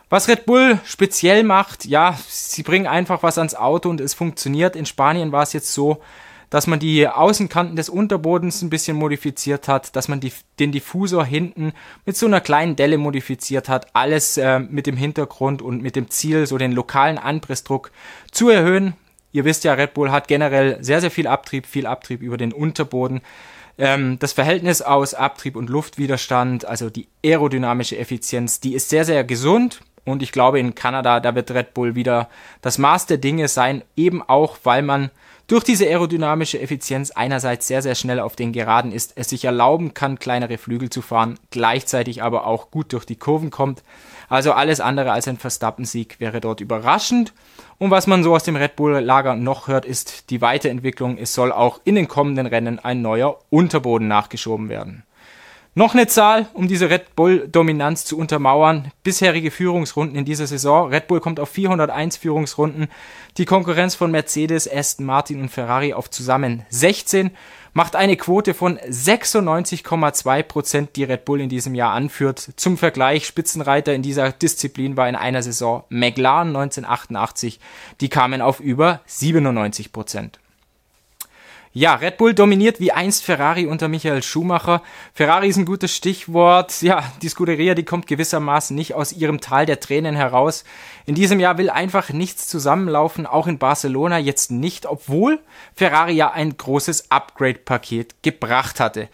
Was 0.09 0.29
Red 0.29 0.45
Bull 0.45 0.79
speziell 0.85 1.43
macht, 1.43 1.83
ja, 1.83 2.17
sie 2.27 2.63
bringen 2.63 2.87
einfach 2.87 3.23
was 3.23 3.37
ans 3.37 3.55
Auto 3.55 3.89
und 3.89 3.99
es 3.99 4.13
funktioniert. 4.13 4.77
In 4.77 4.85
Spanien 4.85 5.33
war 5.33 5.43
es 5.43 5.51
jetzt 5.51 5.73
so, 5.73 6.01
dass 6.49 6.65
man 6.65 6.79
die 6.79 7.07
Außenkanten 7.07 7.75
des 7.75 7.89
Unterbodens 7.89 8.61
ein 8.61 8.69
bisschen 8.69 8.95
modifiziert 8.95 9.67
hat, 9.67 9.97
dass 9.97 10.07
man 10.07 10.21
die, 10.21 10.31
den 10.59 10.71
Diffusor 10.71 11.25
hinten 11.25 11.73
mit 12.05 12.15
so 12.15 12.25
einer 12.25 12.39
kleinen 12.39 12.77
Delle 12.77 12.97
modifiziert 12.97 13.67
hat. 13.67 13.93
Alles 13.93 14.37
äh, 14.37 14.59
mit 14.59 14.87
dem 14.87 14.95
Hintergrund 14.95 15.61
und 15.61 15.81
mit 15.81 15.97
dem 15.97 16.09
Ziel, 16.09 16.47
so 16.47 16.57
den 16.57 16.71
lokalen 16.71 17.17
Anpressdruck 17.17 17.91
zu 18.31 18.47
erhöhen. 18.49 18.93
Ihr 19.33 19.43
wisst 19.43 19.65
ja, 19.65 19.73
Red 19.73 19.93
Bull 19.93 20.11
hat 20.11 20.29
generell 20.29 20.77
sehr, 20.81 21.01
sehr 21.01 21.11
viel 21.11 21.27
Abtrieb, 21.27 21.65
viel 21.65 21.85
Abtrieb 21.85 22.21
über 22.21 22.37
den 22.37 22.53
Unterboden. 22.53 23.19
Ähm, 23.77 24.17
das 24.19 24.31
Verhältnis 24.31 24.81
aus 24.81 25.13
Abtrieb 25.13 25.57
und 25.57 25.69
Luftwiderstand, 25.69 26.63
also 26.63 26.89
die 26.89 27.09
aerodynamische 27.25 27.97
Effizienz, 27.97 28.61
die 28.61 28.73
ist 28.73 28.87
sehr, 28.87 29.03
sehr 29.03 29.25
gesund. 29.25 29.81
Und 30.07 30.23
ich 30.23 30.31
glaube, 30.31 30.59
in 30.59 30.73
Kanada, 30.73 31.19
da 31.19 31.35
wird 31.35 31.51
Red 31.51 31.73
Bull 31.73 31.93
wieder 31.93 32.29
das 32.61 32.77
Maß 32.77 33.07
der 33.07 33.17
Dinge 33.17 33.49
sein, 33.49 33.83
eben 33.97 34.23
auch, 34.23 34.57
weil 34.63 34.81
man 34.81 35.11
durch 35.47 35.63
diese 35.63 35.85
aerodynamische 35.85 36.61
Effizienz 36.61 37.11
einerseits 37.11 37.67
sehr, 37.67 37.81
sehr 37.81 37.95
schnell 37.95 38.21
auf 38.21 38.35
den 38.35 38.53
Geraden 38.53 38.91
ist, 38.91 39.13
es 39.15 39.29
sich 39.29 39.43
erlauben 39.43 39.93
kann, 39.93 40.17
kleinere 40.17 40.57
Flügel 40.57 40.89
zu 40.89 41.01
fahren, 41.01 41.37
gleichzeitig 41.51 42.23
aber 42.23 42.47
auch 42.47 42.71
gut 42.71 42.93
durch 42.93 43.05
die 43.05 43.17
Kurven 43.17 43.49
kommt. 43.49 43.83
Also 44.29 44.53
alles 44.53 44.79
andere 44.79 45.11
als 45.11 45.27
ein 45.27 45.37
Verstappen-Sieg 45.37 46.19
wäre 46.19 46.41
dort 46.41 46.61
überraschend. 46.61 47.33
Und 47.77 47.91
was 47.91 48.07
man 48.07 48.23
so 48.23 48.33
aus 48.33 48.43
dem 48.43 48.55
Red 48.55 48.77
Bull-Lager 48.77 49.35
noch 49.35 49.67
hört, 49.67 49.85
ist 49.85 50.29
die 50.29 50.41
Weiterentwicklung. 50.41 51.17
Es 51.17 51.33
soll 51.33 51.51
auch 51.51 51.81
in 51.83 51.95
den 51.95 52.07
kommenden 52.07 52.47
Rennen 52.47 52.79
ein 52.79 53.01
neuer 53.01 53.39
Unterboden 53.49 54.07
nachgeschoben 54.07 54.69
werden. 54.69 55.03
Noch 55.77 55.93
eine 55.93 56.07
Zahl, 56.07 56.47
um 56.55 56.67
diese 56.67 56.89
Red 56.89 57.15
Bull-Dominanz 57.15 58.03
zu 58.03 58.17
untermauern. 58.17 58.91
Bisherige 59.03 59.51
Führungsrunden 59.51 60.17
in 60.17 60.25
dieser 60.25 60.47
Saison. 60.47 60.89
Red 60.89 61.05
Bull 61.05 61.19
kommt 61.19 61.39
auf 61.39 61.49
401 61.49 62.17
Führungsrunden. 62.17 62.87
Die 63.37 63.45
Konkurrenz 63.45 63.93
von 63.93 64.09
Mercedes, 64.09 64.67
Aston 64.67 65.05
Martin 65.05 65.39
und 65.39 65.49
Ferrari 65.49 65.93
auf 65.93 66.09
zusammen 66.09 66.65
16. 66.69 67.29
Macht 67.73 67.95
eine 67.95 68.17
Quote 68.17 68.55
von 68.55 68.79
96,2 68.79 70.41
Prozent, 70.41 70.95
die 70.95 71.03
Red 71.03 71.25
Bull 71.25 71.41
in 71.41 71.49
diesem 71.49 71.75
Jahr 71.75 71.93
anführt. 71.93 72.53
Zum 72.55 72.75
Vergleich, 72.79 73.27
Spitzenreiter 73.27 73.93
in 73.93 74.01
dieser 74.01 74.31
Disziplin 74.31 74.97
war 74.97 75.07
in 75.07 75.15
einer 75.15 75.43
Saison 75.43 75.83
McLaren 75.89 76.47
1988. 76.47 77.59
Die 78.01 78.09
kamen 78.09 78.41
auf 78.41 78.59
über 78.61 79.01
97 79.05 79.93
Prozent. 79.93 80.39
Ja, 81.73 81.95
Red 81.95 82.17
Bull 82.17 82.33
dominiert 82.33 82.79
wie 82.79 82.91
einst 82.91 83.23
Ferrari 83.23 83.67
unter 83.67 83.87
Michael 83.87 84.23
Schumacher. 84.23 84.81
Ferrari 85.13 85.49
ist 85.49 85.57
ein 85.57 85.65
gutes 85.65 85.95
Stichwort. 85.95 86.81
Ja, 86.81 87.03
die 87.21 87.29
Scuderia, 87.29 87.75
die 87.75 87.83
kommt 87.83 88.07
gewissermaßen 88.07 88.75
nicht 88.75 88.93
aus 88.95 89.13
ihrem 89.13 89.41
Tal 89.41 89.65
der 89.65 89.79
Tränen 89.79 90.15
heraus. 90.15 90.63
In 91.05 91.15
diesem 91.15 91.39
Jahr 91.39 91.57
will 91.57 91.69
einfach 91.69 92.09
nichts 92.09 92.47
zusammenlaufen, 92.47 93.25
auch 93.25 93.47
in 93.47 93.59
Barcelona 93.59 94.17
jetzt 94.17 94.49
nicht, 94.49 94.85
obwohl 94.85 95.39
Ferrari 95.75 96.13
ja 96.13 96.31
ein 96.31 96.57
großes 96.57 97.11
Upgrade-Paket 97.11 98.23
gebracht 98.23 98.79
hatte. 98.79 99.09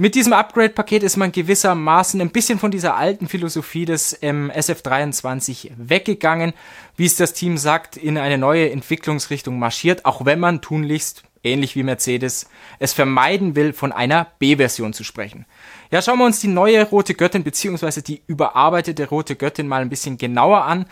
Mit 0.00 0.14
diesem 0.14 0.32
Upgrade-Paket 0.32 1.02
ist 1.02 1.16
man 1.16 1.32
gewissermaßen 1.32 2.20
ein 2.20 2.30
bisschen 2.30 2.60
von 2.60 2.70
dieser 2.70 2.96
alten 2.96 3.26
Philosophie 3.26 3.84
des 3.84 4.16
ähm, 4.22 4.48
SF23 4.54 5.72
weggegangen, 5.76 6.52
wie 6.96 7.06
es 7.06 7.16
das 7.16 7.32
Team 7.32 7.58
sagt, 7.58 7.96
in 7.96 8.16
eine 8.16 8.38
neue 8.38 8.70
Entwicklungsrichtung 8.70 9.58
marschiert, 9.58 10.04
auch 10.04 10.24
wenn 10.24 10.38
man 10.38 10.60
tunlichst 10.60 11.24
ähnlich 11.48 11.74
wie 11.74 11.82
Mercedes, 11.82 12.48
es 12.78 12.92
vermeiden 12.92 13.56
will, 13.56 13.72
von 13.72 13.92
einer 13.92 14.26
B-Version 14.38 14.92
zu 14.92 15.04
sprechen. 15.04 15.46
Ja, 15.90 16.02
schauen 16.02 16.18
wir 16.18 16.26
uns 16.26 16.40
die 16.40 16.48
neue 16.48 16.84
rote 16.84 17.14
Göttin 17.14 17.44
beziehungsweise 17.44 18.02
die 18.02 18.22
überarbeitete 18.26 19.08
rote 19.08 19.36
Göttin 19.36 19.66
mal 19.66 19.82
ein 19.82 19.88
bisschen 19.88 20.18
genauer 20.18 20.64
an. 20.64 20.86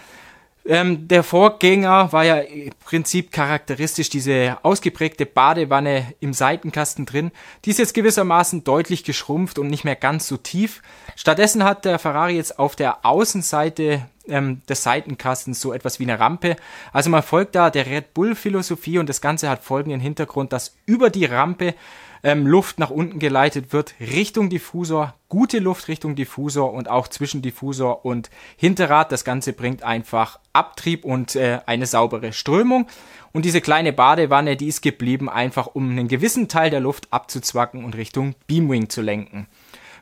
Ähm, 0.69 1.07
der 1.07 1.23
Vorgänger 1.23 2.13
war 2.13 2.25
ja 2.25 2.39
im 2.39 2.73
Prinzip 2.85 3.31
charakteristisch 3.31 4.09
diese 4.09 4.59
ausgeprägte 4.63 5.25
Badewanne 5.25 6.15
im 6.19 6.33
Seitenkasten 6.33 7.07
drin. 7.07 7.31
Die 7.65 7.71
ist 7.71 7.79
jetzt 7.79 7.95
gewissermaßen 7.95 8.65
deutlich 8.65 9.05
geschrumpft 9.05 9.59
und 9.59 9.69
nicht 9.69 9.85
mehr 9.85 9.95
ganz 9.95 10.27
so 10.27 10.37
tief. 10.37 10.83
Stattdessen 11.15 11.63
hat 11.63 11.85
der 11.85 11.99
Ferrari 11.99 12.37
jetzt 12.37 12.59
auf 12.59 12.75
der 12.75 13.05
Außenseite 13.05 14.07
ähm, 14.29 14.63
des 14.69 14.83
Seitenkastens 14.83 15.61
so 15.61 15.73
etwas 15.73 15.99
wie 16.01 16.05
eine 16.05 16.19
Rampe. 16.19 16.57
Also 16.93 17.11
man 17.11 17.23
folgt 17.23 17.55
da 17.55 17.71
der 17.71 17.87
Red 17.87 18.15
Bull 18.15 18.35
Philosophie 18.35 18.99
und 18.99 19.09
das 19.09 19.21
Ganze 19.21 19.49
hat 19.49 19.65
folgenden 19.65 20.01
Hintergrund, 20.01 20.53
dass 20.53 20.77
über 20.87 21.11
die 21.11 21.25
Rampe 21.25 21.75
ähm, 22.23 22.47
Luft 22.47 22.79
nach 22.79 22.91
unten 22.91 23.19
geleitet 23.19 23.73
wird 23.73 23.95
Richtung 24.01 24.51
Diffusor, 24.51 25.15
gute 25.29 25.59
Luft 25.59 25.89
Richtung 25.89 26.17
Diffusor 26.17 26.73
und 26.73 26.91
auch 26.91 27.09
zwischen 27.09 27.41
Diffusor 27.43 28.05
und 28.05 28.31
Hinterrad. 28.57 29.13
Das 29.13 29.25
Ganze 29.25 29.53
bringt 29.53 29.83
einfach 29.83 30.41
Abtrieb 30.53 31.05
und 31.05 31.37
äh, 31.37 31.61
eine 31.67 31.87
saubere 31.87 32.33
Strömung. 32.33 32.87
Und 33.33 33.45
diese 33.45 33.61
kleine 33.61 33.93
Badewanne, 33.93 34.57
die 34.57 34.69
ist 34.69 34.83
geblieben, 34.83 35.29
einfach 35.29 35.67
um 35.67 35.91
einen 35.91 36.09
gewissen 36.09 36.49
Teil 36.49 36.71
der 36.71 36.81
Luft 36.81 37.09
abzuzwacken 37.13 37.85
und 37.85 37.97
Richtung 37.97 38.35
Beamwing 38.47 38.89
zu 38.89 39.03
lenken. 39.03 39.47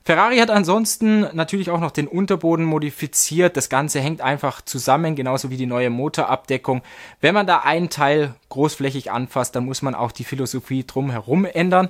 Ferrari 0.06 0.36
hat 0.36 0.50
ansonsten 0.50 1.20
natürlich 1.32 1.70
auch 1.70 1.80
noch 1.80 1.90
den 1.90 2.06
Unterboden 2.06 2.66
modifiziert. 2.66 3.56
Das 3.56 3.70
Ganze 3.70 4.00
hängt 4.00 4.20
einfach 4.20 4.60
zusammen, 4.60 5.16
genauso 5.16 5.48
wie 5.48 5.56
die 5.56 5.64
neue 5.64 5.88
Motorabdeckung. 5.88 6.82
Wenn 7.22 7.32
man 7.32 7.46
da 7.46 7.60
einen 7.60 7.88
Teil 7.88 8.34
großflächig 8.50 9.10
anfasst, 9.10 9.56
dann 9.56 9.64
muss 9.64 9.80
man 9.80 9.94
auch 9.94 10.12
die 10.12 10.24
Philosophie 10.24 10.84
drumherum 10.86 11.46
ändern. 11.46 11.88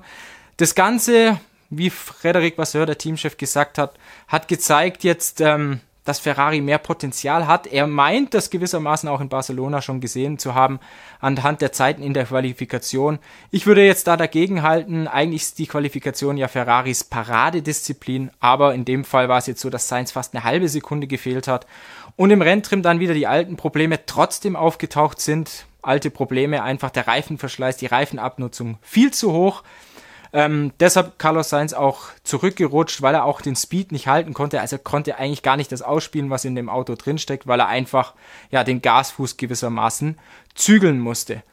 Das 0.58 0.76
Ganze, 0.76 1.40
wie 1.70 1.90
Frederik 1.90 2.56
Vasseur, 2.56 2.86
der 2.86 2.98
Teamchef, 2.98 3.36
gesagt 3.36 3.78
hat, 3.78 3.98
hat 4.28 4.46
gezeigt 4.46 5.02
jetzt, 5.02 5.40
ähm, 5.40 5.80
dass 6.04 6.20
Ferrari 6.20 6.60
mehr 6.60 6.78
Potenzial 6.78 7.46
hat. 7.46 7.66
Er 7.66 7.86
meint, 7.86 8.34
das 8.34 8.50
gewissermaßen 8.50 9.08
auch 9.08 9.20
in 9.20 9.28
Barcelona 9.28 9.82
schon 9.82 10.00
gesehen 10.00 10.38
zu 10.38 10.54
haben, 10.54 10.78
anhand 11.20 11.62
der 11.62 11.72
Zeiten 11.72 12.02
in 12.02 12.14
der 12.14 12.26
Qualifikation. 12.26 13.18
Ich 13.50 13.66
würde 13.66 13.84
jetzt 13.84 14.06
da 14.06 14.16
dagegen 14.16 14.62
halten, 14.62 15.08
eigentlich 15.08 15.42
ist 15.42 15.58
die 15.58 15.66
Qualifikation 15.66 16.36
ja 16.36 16.48
Ferraris 16.48 17.04
Paradedisziplin, 17.04 18.30
aber 18.40 18.74
in 18.74 18.84
dem 18.84 19.04
Fall 19.04 19.28
war 19.28 19.38
es 19.38 19.46
jetzt 19.46 19.60
so, 19.60 19.70
dass 19.70 19.88
Sainz 19.88 20.12
fast 20.12 20.34
eine 20.34 20.44
halbe 20.44 20.68
Sekunde 20.68 21.06
gefehlt 21.06 21.48
hat 21.48 21.66
und 22.16 22.30
im 22.30 22.42
Renntrim 22.42 22.82
dann 22.82 23.00
wieder 23.00 23.14
die 23.14 23.26
alten 23.26 23.56
Probleme 23.56 24.06
trotzdem 24.06 24.56
aufgetaucht 24.56 25.20
sind. 25.20 25.66
Alte 25.82 26.10
Probleme, 26.10 26.62
einfach 26.62 26.90
der 26.90 27.06
Reifenverschleiß, 27.06 27.76
die 27.76 27.86
Reifenabnutzung 27.86 28.78
viel 28.80 29.12
zu 29.12 29.32
hoch. 29.32 29.62
Ähm, 30.34 30.72
deshalb 30.80 31.20
Carlos 31.20 31.48
Sainz 31.48 31.72
auch 31.72 32.08
zurückgerutscht, 32.24 33.02
weil 33.02 33.14
er 33.14 33.24
auch 33.24 33.40
den 33.40 33.54
Speed 33.54 33.92
nicht 33.92 34.08
halten 34.08 34.34
konnte. 34.34 34.60
Also 34.60 34.78
konnte 34.78 35.16
eigentlich 35.16 35.44
gar 35.44 35.56
nicht 35.56 35.70
das 35.70 35.80
ausspielen, 35.80 36.28
was 36.28 36.44
in 36.44 36.56
dem 36.56 36.68
Auto 36.68 36.96
drinsteckt, 36.96 37.46
weil 37.46 37.60
er 37.60 37.68
einfach 37.68 38.14
ja 38.50 38.64
den 38.64 38.82
Gasfuß 38.82 39.36
gewissermaßen 39.36 40.18
zügeln 40.56 40.98
musste. 40.98 41.44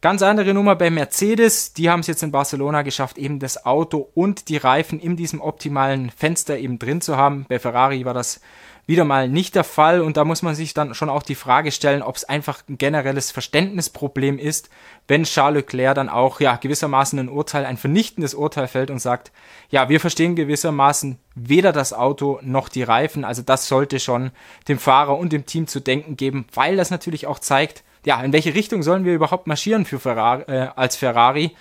Ganz 0.00 0.22
andere 0.22 0.54
Nummer 0.54 0.76
bei 0.76 0.88
Mercedes. 0.88 1.72
Die 1.72 1.90
haben 1.90 1.98
es 2.00 2.06
jetzt 2.06 2.22
in 2.22 2.30
Barcelona 2.30 2.82
geschafft, 2.82 3.18
eben 3.18 3.40
das 3.40 3.66
Auto 3.66 4.08
und 4.14 4.48
die 4.48 4.56
Reifen 4.56 5.00
in 5.00 5.16
diesem 5.16 5.40
optimalen 5.40 6.10
Fenster 6.10 6.56
eben 6.58 6.78
drin 6.78 7.00
zu 7.00 7.16
haben. 7.16 7.44
Bei 7.48 7.58
Ferrari 7.58 8.04
war 8.04 8.14
das 8.14 8.40
wieder 8.88 9.04
mal 9.04 9.28
nicht 9.28 9.54
der 9.54 9.64
Fall 9.64 10.00
und 10.00 10.16
da 10.16 10.24
muss 10.24 10.40
man 10.40 10.54
sich 10.54 10.72
dann 10.72 10.94
schon 10.94 11.10
auch 11.10 11.22
die 11.22 11.34
Frage 11.34 11.70
stellen, 11.72 12.00
ob 12.00 12.16
es 12.16 12.24
einfach 12.24 12.62
ein 12.70 12.78
generelles 12.78 13.30
Verständnisproblem 13.30 14.38
ist, 14.38 14.70
wenn 15.06 15.24
Charles 15.24 15.62
Leclerc 15.62 15.94
dann 15.94 16.08
auch 16.08 16.40
ja 16.40 16.56
gewissermaßen 16.56 17.18
ein 17.18 17.28
Urteil, 17.28 17.66
ein 17.66 17.76
vernichtendes 17.76 18.32
Urteil 18.32 18.66
fällt 18.66 18.90
und 18.90 18.98
sagt, 18.98 19.30
ja, 19.68 19.90
wir 19.90 20.00
verstehen 20.00 20.36
gewissermaßen 20.36 21.18
weder 21.34 21.72
das 21.72 21.92
Auto 21.92 22.40
noch 22.42 22.70
die 22.70 22.82
Reifen, 22.82 23.26
also 23.26 23.42
das 23.42 23.68
sollte 23.68 24.00
schon 24.00 24.30
dem 24.68 24.78
Fahrer 24.78 25.18
und 25.18 25.34
dem 25.34 25.44
Team 25.44 25.66
zu 25.66 25.80
denken 25.80 26.16
geben, 26.16 26.46
weil 26.54 26.76
das 26.76 26.90
natürlich 26.90 27.26
auch 27.26 27.40
zeigt, 27.40 27.84
ja, 28.06 28.22
in 28.22 28.32
welche 28.32 28.54
Richtung 28.54 28.82
sollen 28.82 29.04
wir 29.04 29.12
überhaupt 29.12 29.46
marschieren 29.46 29.84
für 29.84 30.00
Ferrari, 30.00 30.44
äh, 30.50 30.68
als 30.74 30.96
Ferrari? 30.96 31.54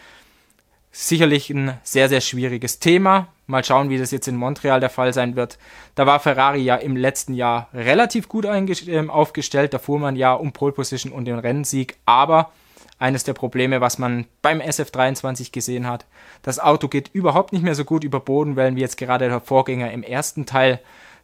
Sicherlich 0.99 1.51
ein 1.51 1.77
sehr, 1.83 2.09
sehr 2.09 2.21
schwieriges 2.21 2.79
Thema. 2.79 3.27
Mal 3.45 3.63
schauen, 3.63 3.91
wie 3.91 3.99
das 3.99 4.09
jetzt 4.09 4.27
in 4.27 4.35
Montreal 4.35 4.79
der 4.79 4.89
Fall 4.89 5.13
sein 5.13 5.35
wird. 5.35 5.59
Da 5.93 6.07
war 6.07 6.19
Ferrari 6.19 6.63
ja 6.63 6.75
im 6.75 6.95
letzten 6.95 7.35
Jahr 7.35 7.69
relativ 7.71 8.27
gut 8.27 8.45
äh, 8.45 9.05
aufgestellt. 9.07 9.75
Da 9.75 9.77
fuhr 9.77 9.99
man 9.99 10.15
ja 10.15 10.33
um 10.33 10.53
Pole 10.53 10.71
Position 10.71 11.11
und 11.11 11.25
den 11.25 11.37
Rennsieg. 11.37 11.97
Aber 12.07 12.49
eines 12.97 13.23
der 13.23 13.33
Probleme, 13.33 13.79
was 13.79 13.99
man 13.99 14.25
beim 14.41 14.59
SF23 14.59 15.51
gesehen 15.51 15.85
hat, 15.85 16.07
das 16.41 16.57
Auto 16.57 16.87
geht 16.87 17.11
überhaupt 17.13 17.53
nicht 17.53 17.61
mehr 17.61 17.75
so 17.75 17.85
gut 17.85 18.03
über 18.03 18.19
Bodenwellen 18.19 18.75
wie 18.75 18.81
jetzt 18.81 18.97
gerade 18.97 19.29
der 19.29 19.39
Vorgänger 19.39 19.91
im 19.91 20.01
ersten 20.01 20.47
Teil 20.47 20.79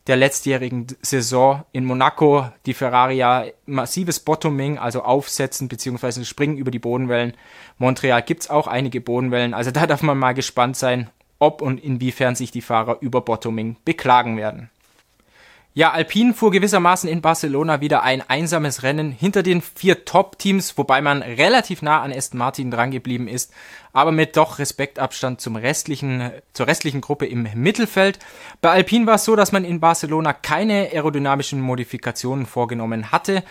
der 0.07 0.17
letztjährigen 0.17 0.87
Saison 1.01 1.63
in 1.71 1.85
Monaco. 1.85 2.49
Die 2.65 2.73
Ferrari 2.73 3.15
ja 3.15 3.45
massives 3.65 4.19
Bottoming, 4.19 4.77
also 4.77 5.03
Aufsetzen 5.03 5.67
bzw. 5.67 6.23
Springen 6.25 6.57
über 6.57 6.71
die 6.71 6.79
Bodenwellen. 6.79 7.33
Montreal 7.77 8.21
gibt's 8.21 8.49
auch 8.49 8.67
einige 8.67 9.01
Bodenwellen, 9.01 9.53
also 9.53 9.71
da 9.71 9.87
darf 9.87 10.01
man 10.01 10.17
mal 10.17 10.33
gespannt 10.33 10.75
sein, 10.75 11.09
ob 11.39 11.61
und 11.61 11.83
inwiefern 11.83 12.35
sich 12.35 12.51
die 12.51 12.61
Fahrer 12.61 12.97
über 13.01 13.21
Bottoming 13.21 13.77
beklagen 13.85 14.37
werden. 14.37 14.69
Ja, 15.75 15.89
Alpine 15.89 16.35
fuhr 16.35 16.51
gewissermaßen 16.51 17.09
in 17.09 17.21
Barcelona 17.21 17.81
wieder 17.81 18.03
ein 18.03 18.21
einsames 18.21 18.83
Rennen 18.83 19.11
hinter 19.11 19.41
den 19.41 19.63
vier 19.63 20.05
Top-Teams, 20.05 20.77
wobei 20.77 21.01
man 21.01 21.23
relativ 21.23 21.81
nah 21.81 22.03
an 22.03 22.13
Aston 22.13 22.37
Martin 22.37 22.69
drangeblieben 22.69 23.27
ist, 23.27 23.51
aber 23.91 24.11
mit 24.11 24.37
doch 24.37 24.59
Respektabstand 24.59 25.41
zum 25.41 25.55
restlichen, 25.55 26.31
zur 26.53 26.67
restlichen 26.67 27.01
Gruppe 27.01 27.25
im 27.25 27.47
Mittelfeld. 27.55 28.19
Bei 28.61 28.69
Alpine 28.69 29.07
war 29.07 29.15
es 29.15 29.25
so, 29.25 29.35
dass 29.35 29.51
man 29.51 29.65
in 29.65 29.79
Barcelona 29.79 30.31
keine 30.31 30.89
aerodynamischen 30.91 31.59
Modifikationen 31.59 32.45
vorgenommen 32.45 33.11
hatte 33.11 33.43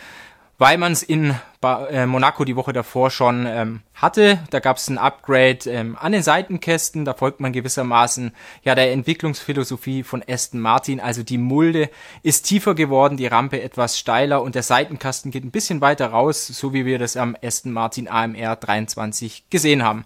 weil 0.63 0.79
man 0.79 0.93
es 0.93 1.03
in 1.03 1.35
ba 1.61 1.89
äh, 1.89 2.07
Monaco 2.07 2.45
die 2.45 2.55
Woche 2.55 2.73
davor 2.73 3.11
schon 3.11 3.47
ähm, 3.49 3.81
hatte. 3.95 4.39
Da 4.51 4.61
gab 4.61 4.77
es 4.77 4.89
ein 4.89 4.97
Upgrade 4.97 5.59
ähm, 5.67 5.97
an 5.99 6.13
den 6.13 6.23
Seitenkästen. 6.23 7.05
Da 7.05 7.15
folgt 7.15 7.41
man 7.41 7.53
gewissermaßen 7.53 8.33
ja 8.63 8.77
der 8.77 8.93
Entwicklungsphilosophie 8.93 10.05
von 10.05 10.23
Aston 10.25 10.61
Martin. 10.61 11.01
Also 11.01 11.25
die 11.25 11.37
Mulde 11.37 11.91
ist 12.23 12.43
tiefer 12.43 12.77
geworden, 12.77 13.17
die 13.17 13.27
Rampe 13.27 13.61
etwas 13.61 13.99
steiler 13.99 14.41
und 14.41 14.55
der 14.55 14.63
Seitenkasten 14.63 15.33
geht 15.33 15.43
ein 15.43 15.51
bisschen 15.51 15.81
weiter 15.81 16.07
raus, 16.07 16.47
so 16.47 16.73
wie 16.73 16.87
wir 16.87 17.01
das 17.01 17.17
am 17.17 17.37
Aston 17.43 17.73
Martin 17.73 18.07
AMR 18.07 18.55
23 18.55 19.51
gesehen 19.51 19.83
haben. 19.83 20.05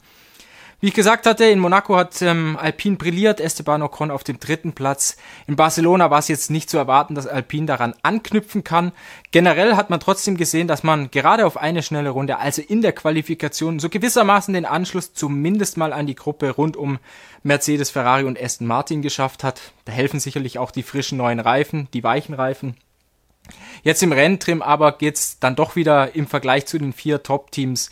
Wie 0.78 0.88
ich 0.88 0.94
gesagt 0.94 1.24
hatte, 1.24 1.46
in 1.46 1.58
Monaco 1.58 1.96
hat 1.96 2.20
ähm, 2.20 2.58
Alpine 2.60 2.96
brilliert, 2.96 3.40
Esteban 3.40 3.80
Ocon 3.80 4.10
auf 4.10 4.24
dem 4.24 4.38
dritten 4.38 4.74
Platz. 4.74 5.16
In 5.46 5.56
Barcelona 5.56 6.10
war 6.10 6.18
es 6.18 6.28
jetzt 6.28 6.50
nicht 6.50 6.68
zu 6.68 6.76
erwarten, 6.76 7.14
dass 7.14 7.26
Alpine 7.26 7.64
daran 7.64 7.94
anknüpfen 8.02 8.62
kann. 8.62 8.92
Generell 9.30 9.76
hat 9.76 9.88
man 9.88 10.00
trotzdem 10.00 10.36
gesehen, 10.36 10.68
dass 10.68 10.82
man 10.82 11.10
gerade 11.10 11.46
auf 11.46 11.56
eine 11.56 11.82
schnelle 11.82 12.10
Runde, 12.10 12.38
also 12.38 12.60
in 12.60 12.82
der 12.82 12.92
Qualifikation, 12.92 13.78
so 13.78 13.88
gewissermaßen 13.88 14.52
den 14.52 14.66
Anschluss 14.66 15.14
zumindest 15.14 15.78
mal 15.78 15.94
an 15.94 16.06
die 16.06 16.14
Gruppe 16.14 16.50
rund 16.50 16.76
um 16.76 16.98
Mercedes, 17.42 17.88
Ferrari 17.88 18.24
und 18.24 18.40
Aston 18.40 18.66
Martin 18.66 19.00
geschafft 19.00 19.44
hat. 19.44 19.72
Da 19.86 19.92
helfen 19.92 20.20
sicherlich 20.20 20.58
auch 20.58 20.70
die 20.70 20.82
frischen 20.82 21.16
neuen 21.16 21.40
Reifen, 21.40 21.88
die 21.94 22.04
weichen 22.04 22.34
Reifen. 22.34 22.76
Jetzt 23.82 24.02
im 24.02 24.12
Renntrim 24.12 24.60
aber 24.60 24.92
geht's 24.92 25.38
dann 25.38 25.56
doch 25.56 25.74
wieder 25.74 26.14
im 26.14 26.26
Vergleich 26.26 26.66
zu 26.66 26.76
den 26.76 26.92
vier 26.92 27.22
Top-Teams 27.22 27.88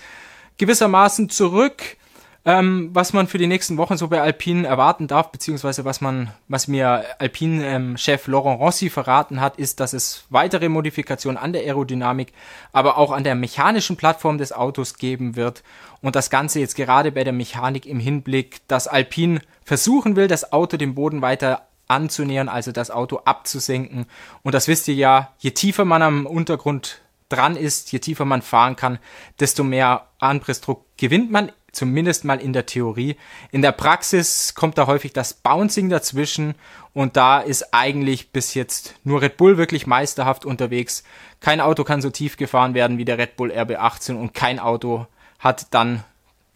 gewissermaßen 0.58 1.30
zurück. 1.30 1.96
Ähm, 2.46 2.90
was 2.92 3.14
man 3.14 3.26
für 3.26 3.38
die 3.38 3.46
nächsten 3.46 3.78
Wochen 3.78 3.96
so 3.96 4.08
bei 4.08 4.20
Alpine 4.20 4.68
erwarten 4.68 5.06
darf, 5.06 5.32
beziehungsweise 5.32 5.86
was 5.86 6.02
man, 6.02 6.30
was 6.46 6.68
mir 6.68 7.04
Alpine-Chef 7.18 8.26
ähm, 8.26 8.32
Laurent 8.32 8.60
Rossi 8.60 8.90
verraten 8.90 9.40
hat, 9.40 9.56
ist, 9.56 9.80
dass 9.80 9.94
es 9.94 10.24
weitere 10.28 10.68
Modifikationen 10.68 11.38
an 11.38 11.54
der 11.54 11.62
Aerodynamik, 11.62 12.34
aber 12.72 12.98
auch 12.98 13.12
an 13.12 13.24
der 13.24 13.34
mechanischen 13.34 13.96
Plattform 13.96 14.36
des 14.36 14.52
Autos 14.52 14.98
geben 14.98 15.36
wird. 15.36 15.62
Und 16.02 16.16
das 16.16 16.28
Ganze 16.28 16.60
jetzt 16.60 16.76
gerade 16.76 17.12
bei 17.12 17.24
der 17.24 17.32
Mechanik 17.32 17.86
im 17.86 17.98
Hinblick, 17.98 18.60
dass 18.68 18.88
Alpine 18.88 19.40
versuchen 19.64 20.14
will, 20.14 20.28
das 20.28 20.52
Auto 20.52 20.76
dem 20.76 20.94
Boden 20.94 21.22
weiter 21.22 21.66
anzunähern, 21.88 22.50
also 22.50 22.72
das 22.72 22.90
Auto 22.90 23.20
abzusenken. 23.24 24.04
Und 24.42 24.54
das 24.54 24.68
wisst 24.68 24.86
ihr 24.88 24.94
ja, 24.94 25.32
je 25.38 25.52
tiefer 25.52 25.86
man 25.86 26.02
am 26.02 26.26
Untergrund 26.26 27.00
dran 27.30 27.56
ist, 27.56 27.90
je 27.90 28.00
tiefer 28.00 28.26
man 28.26 28.42
fahren 28.42 28.76
kann, 28.76 28.98
desto 29.40 29.64
mehr 29.64 30.08
Anpressdruck 30.18 30.84
gewinnt 30.98 31.30
man 31.30 31.50
zumindest 31.74 32.24
mal 32.24 32.40
in 32.40 32.52
der 32.52 32.66
Theorie. 32.66 33.16
In 33.50 33.62
der 33.62 33.72
Praxis 33.72 34.54
kommt 34.54 34.78
da 34.78 34.86
häufig 34.86 35.12
das 35.12 35.34
Bouncing 35.34 35.88
dazwischen 35.88 36.54
und 36.92 37.16
da 37.16 37.40
ist 37.40 37.74
eigentlich 37.74 38.30
bis 38.30 38.54
jetzt 38.54 38.94
nur 39.04 39.22
Red 39.22 39.36
Bull 39.36 39.58
wirklich 39.58 39.86
meisterhaft 39.86 40.44
unterwegs. 40.44 41.04
Kein 41.40 41.60
Auto 41.60 41.84
kann 41.84 42.02
so 42.02 42.10
tief 42.10 42.36
gefahren 42.36 42.74
werden 42.74 42.98
wie 42.98 43.04
der 43.04 43.18
Red 43.18 43.36
Bull 43.36 43.52
RB18 43.52 44.14
und 44.14 44.34
kein 44.34 44.58
Auto 44.58 45.06
hat 45.38 45.66
dann 45.72 46.04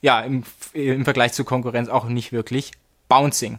ja 0.01 0.21
im, 0.21 0.45
im 0.73 1.05
Vergleich 1.05 1.33
zur 1.33 1.45
Konkurrenz 1.45 1.89
auch 1.89 2.05
nicht 2.05 2.33
wirklich 2.33 2.73
Bouncing. 3.09 3.59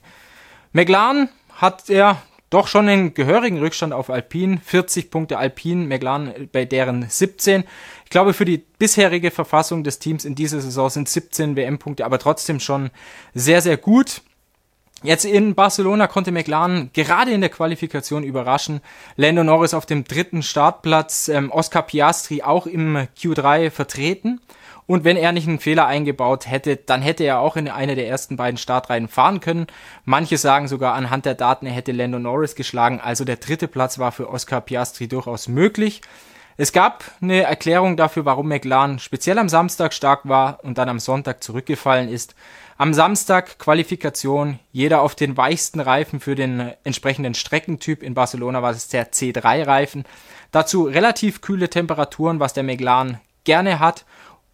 McLaren 0.72 1.30
hat 1.56 1.90
er 1.90 2.22
doch 2.50 2.68
schon 2.68 2.88
einen 2.88 3.14
gehörigen 3.14 3.60
Rückstand 3.60 3.94
auf 3.94 4.10
Alpine. 4.10 4.60
40 4.64 5.12
Punkte 5.12 5.38
Alpine, 5.38 5.86
McLaren 5.86 6.50
bei 6.52 6.66
deren 6.66 7.08
17. 7.08 7.64
Ich 8.06 8.10
glaube, 8.10 8.34
für 8.34 8.46
die 8.46 8.58
bisherige 8.58 9.32
Verfassung 9.32 9.84
des 9.84 10.00
Teams 10.00 10.26
in 10.26 10.36
dieser 10.36 10.60
Saison 10.62 10.90
sind 10.90 11.10
17 11.10 11.56
WM-Punkte, 11.56 12.06
aber 12.06 12.18
trotzdem 12.18 12.60
schon 12.60 12.90
sehr, 13.34 13.62
sehr 13.62 13.78
gut. 13.78 14.22
Jetzt 15.02 15.24
in 15.24 15.56
Barcelona 15.56 16.08
konnte 16.08 16.32
McLaren 16.32 16.90
gerade 16.94 17.32
in 17.32 17.40
der 17.40 17.50
Qualifikation 17.50 18.24
überraschen. 18.24 18.82
Lando 19.16 19.44
Norris 19.44 19.74
auf 19.74 19.86
dem 19.86 20.04
dritten 20.04 20.44
Startplatz, 20.44 21.30
ähm, 21.30 21.52
Oscar 21.52 21.84
Piastri 21.84 22.42
auch 22.42 22.66
im 22.66 22.98
Q3 23.18 23.70
vertreten. 23.70 24.42
Und 24.90 25.04
wenn 25.04 25.18
er 25.18 25.34
nicht 25.34 25.48
einen 25.48 25.60
Fehler 25.60 25.86
eingebaut 25.86 26.50
hätte, 26.50 26.76
dann 26.76 27.04
hätte 27.04 27.24
er 27.24 27.42
auch 27.42 27.56
in 27.56 27.68
einer 27.68 27.94
der 27.94 28.08
ersten 28.08 28.38
beiden 28.38 28.58
Startreihen 28.58 29.08
fahren 29.08 29.40
können. 29.40 29.68
Manche 30.04 30.40
sagen 30.40 30.68
sogar 30.68 30.96
anhand 30.96 31.28
der 31.28 31.36
Daten, 31.36 31.68
er 31.68 31.74
hätte 31.74 31.92
Lando 31.92 32.18
Norris 32.18 32.56
geschlagen. 32.56 33.00
Also 33.00 33.24
der 33.24 33.36
dritte 33.36 33.68
Platz 33.68 34.00
war 34.00 34.12
für 34.12 34.28
Oscar 34.32 34.62
Piastri 34.62 35.08
durchaus 35.08 35.48
möglich. 35.48 36.02
Es 36.58 36.72
gab 36.72 37.04
eine 37.22 37.44
Erklärung 37.44 37.98
dafür, 37.98 38.26
warum 38.26 38.48
McLaren 38.48 38.98
speziell 38.98 39.38
am 39.38 39.48
Samstag 39.48 39.94
stark 39.94 40.22
war 40.28 40.58
und 40.64 40.80
dann 40.80 40.90
am 40.90 40.98
Sonntag 40.98 41.44
zurückgefallen 41.44 42.10
ist. 42.10 42.34
Am 42.80 42.96
Samstag 42.96 43.60
Qualifikation, 43.60 44.58
jeder 44.72 45.02
auf 45.02 45.14
den 45.14 45.38
weichsten 45.38 45.82
Reifen 45.82 46.20
für 46.20 46.34
den 46.34 46.72
entsprechenden 46.84 47.36
Streckentyp. 47.36 48.02
In 48.02 48.16
Barcelona 48.16 48.64
war 48.64 48.72
es 48.72 48.88
der 48.88 49.12
C3-Reifen. 49.12 50.06
Dazu 50.50 50.86
relativ 50.86 51.42
kühle 51.42 51.70
Temperaturen, 51.70 52.40
was 52.40 52.54
der 52.54 52.64
McLaren 52.64 53.20
gerne 53.44 53.80
hat 53.80 54.04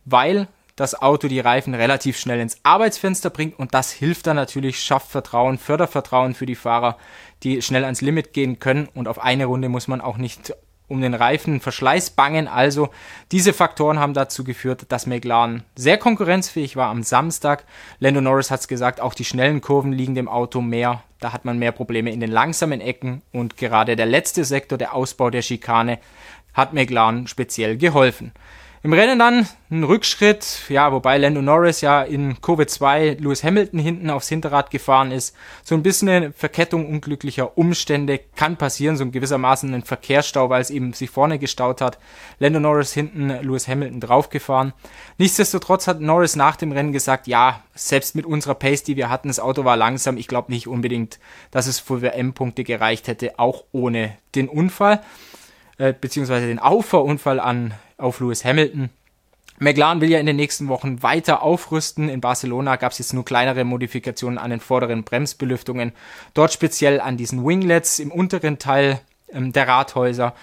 weil 0.06 0.48
das 0.76 1.02
Auto 1.02 1.28
die 1.28 1.40
Reifen 1.40 1.74
relativ 1.74 2.18
schnell 2.18 2.40
ins 2.40 2.58
Arbeitsfenster 2.64 3.30
bringt 3.30 3.58
und 3.58 3.74
das 3.74 3.92
hilft 3.92 4.28
dann 4.28 4.36
natürlich, 4.36 4.80
schafft 4.80 5.10
Vertrauen, 5.10 5.58
fördert 5.58 5.92
Vertrauen 5.92 6.34
für 6.34 6.46
die 6.46 6.56
Fahrer, 6.56 6.98
die 7.44 7.62
schnell 7.62 7.86
ans 7.86 8.02
Limit 8.02 8.34
gehen 8.34 8.60
können 8.60 8.90
und 8.94 9.08
auf 9.08 9.20
eine 9.20 9.46
Runde 9.46 9.70
muss 9.70 9.88
man 9.88 10.02
auch 10.02 10.18
nicht 10.18 10.54
um 10.88 11.02
den 11.02 11.14
Reifenverschleiß 11.14 12.12
bangen. 12.12 12.48
Also 12.48 12.90
diese 13.32 13.54
Faktoren 13.54 14.00
haben 14.00 14.14
dazu 14.14 14.44
geführt, 14.44 14.86
dass 14.90 15.08
McLaren 15.08 15.64
sehr 15.76 15.98
konkurrenzfähig 15.98 16.76
war 16.76 16.90
am 16.90 17.04
Samstag. 17.04 17.66
Lando 18.00 18.22
Norris 18.22 18.52
hat 18.52 18.60
es 18.60 18.68
gesagt, 18.68 19.02
auch 19.02 19.14
die 19.14 19.26
schnellen 19.26 19.62
Kurven 19.62 19.94
liegen 19.94 20.14
dem 20.14 20.28
Auto 20.28 20.62
mehr. 20.62 21.04
Da 21.20 21.34
hat 21.34 21.46
man 21.46 21.58
mehr 21.58 21.72
Probleme 21.72 22.12
in 22.12 22.20
den 22.20 22.32
langsamen 22.32 22.82
Ecken 22.82 23.24
und 23.32 23.58
gerade 23.58 23.96
der 23.96 24.06
letzte 24.06 24.46
Sektor, 24.46 24.78
der 24.78 24.94
Ausbau 24.94 25.30
der 25.30 25.42
Schikane, 25.42 26.00
hat 26.54 26.74
McLaren 26.74 27.28
speziell 27.28 27.78
geholfen. 27.78 28.32
Im 28.86 28.94
Rennen 28.94 29.18
dann 29.18 29.48
ein 29.72 29.84
Rückschritt, 29.84 30.60
ja, 30.70 30.92
wobei 30.92 31.18
Lando 31.18 31.42
Norris 31.42 31.82
ja 31.82 32.04
in 32.04 32.40
Kurve 32.40 32.68
2 32.68 33.18
Lewis 33.20 33.44
Hamilton 33.44 33.80
hinten 33.80 34.12
aufs 34.12 34.30
Hinterrad 34.30 34.70
gefahren 34.70 35.12
ist. 35.12 35.36
So 35.64 35.74
ein 35.74 35.82
bisschen 35.82 36.08
eine 36.08 36.34
Verkettung 36.34 36.88
unglücklicher 36.88 37.58
Umstände 37.58 38.20
kann 38.36 38.58
passieren, 38.58 38.96
so 38.96 39.04
ein 39.04 39.12
gewissermaßen 39.12 39.74
ein 39.74 39.82
Verkehrsstau, 39.82 40.52
weil 40.52 40.62
es 40.62 40.70
eben 40.70 40.94
sich 40.94 41.10
vorne 41.10 41.40
gestaut 41.40 41.82
hat. 41.82 41.98
Lando 42.38 42.60
Norris 42.60 42.94
hinten 42.94 43.30
Lewis 43.30 43.68
Hamilton 43.68 44.02
draufgefahren. 44.02 44.74
Nichtsdestotrotz 45.18 45.88
hat 45.88 46.00
Norris 46.00 46.36
nach 46.36 46.56
dem 46.56 46.72
Rennen 46.72 46.92
gesagt, 46.92 47.26
ja, 47.26 47.64
selbst 47.74 48.14
mit 48.14 48.28
unserer 48.28 48.54
Pace, 48.54 48.84
die 48.84 48.98
wir 48.98 49.10
hatten, 49.10 49.30
das 49.30 49.40
Auto 49.40 49.66
war 49.66 49.78
langsam. 49.78 50.16
Ich 50.16 50.28
glaube 50.28 50.52
nicht 50.52 50.68
unbedingt, 50.68 51.18
dass 51.50 51.66
es 51.66 51.80
für 51.80 52.04
WM-Punkte 52.04 52.64
gereicht 52.64 53.08
hätte, 53.08 53.40
auch 53.40 53.64
ohne 53.72 54.16
den 54.36 54.48
Unfall 54.48 55.02
äh, 55.78 55.94
beziehungsweise 56.00 56.46
den 56.48 56.60
Auffahrunfall 56.60 57.40
an 57.40 57.74
auf 57.98 58.20
Lewis 58.20 58.44
Hamilton. 58.44 58.90
McLaren 59.58 60.02
will 60.02 60.10
ja 60.10 60.20
in 60.20 60.26
den 60.26 60.36
nächsten 60.36 60.68
Wochen 60.68 61.02
weiter 61.02 61.42
aufrüsten. 61.42 62.10
In 62.10 62.20
Barcelona 62.20 62.76
gab 62.76 62.92
es 62.92 63.00
jetzt 63.00 63.14
nur 63.14 63.24
kleinere 63.24 63.64
Modifikationen 63.64 64.38
an 64.38 64.50
den 64.50 64.60
vorderen 64.60 65.04
Bremsbelüftungen. 65.04 65.94
Dort 66.34 66.52
speziell 66.52 67.00
an 67.00 67.16
diesen 67.16 67.46
Winglets 67.46 68.00
im 68.00 68.12
unteren 68.12 68.60
Teil 68.60 69.00
ähm, 69.32 69.54
der 69.54 69.68
Radhäuser. 69.68 70.36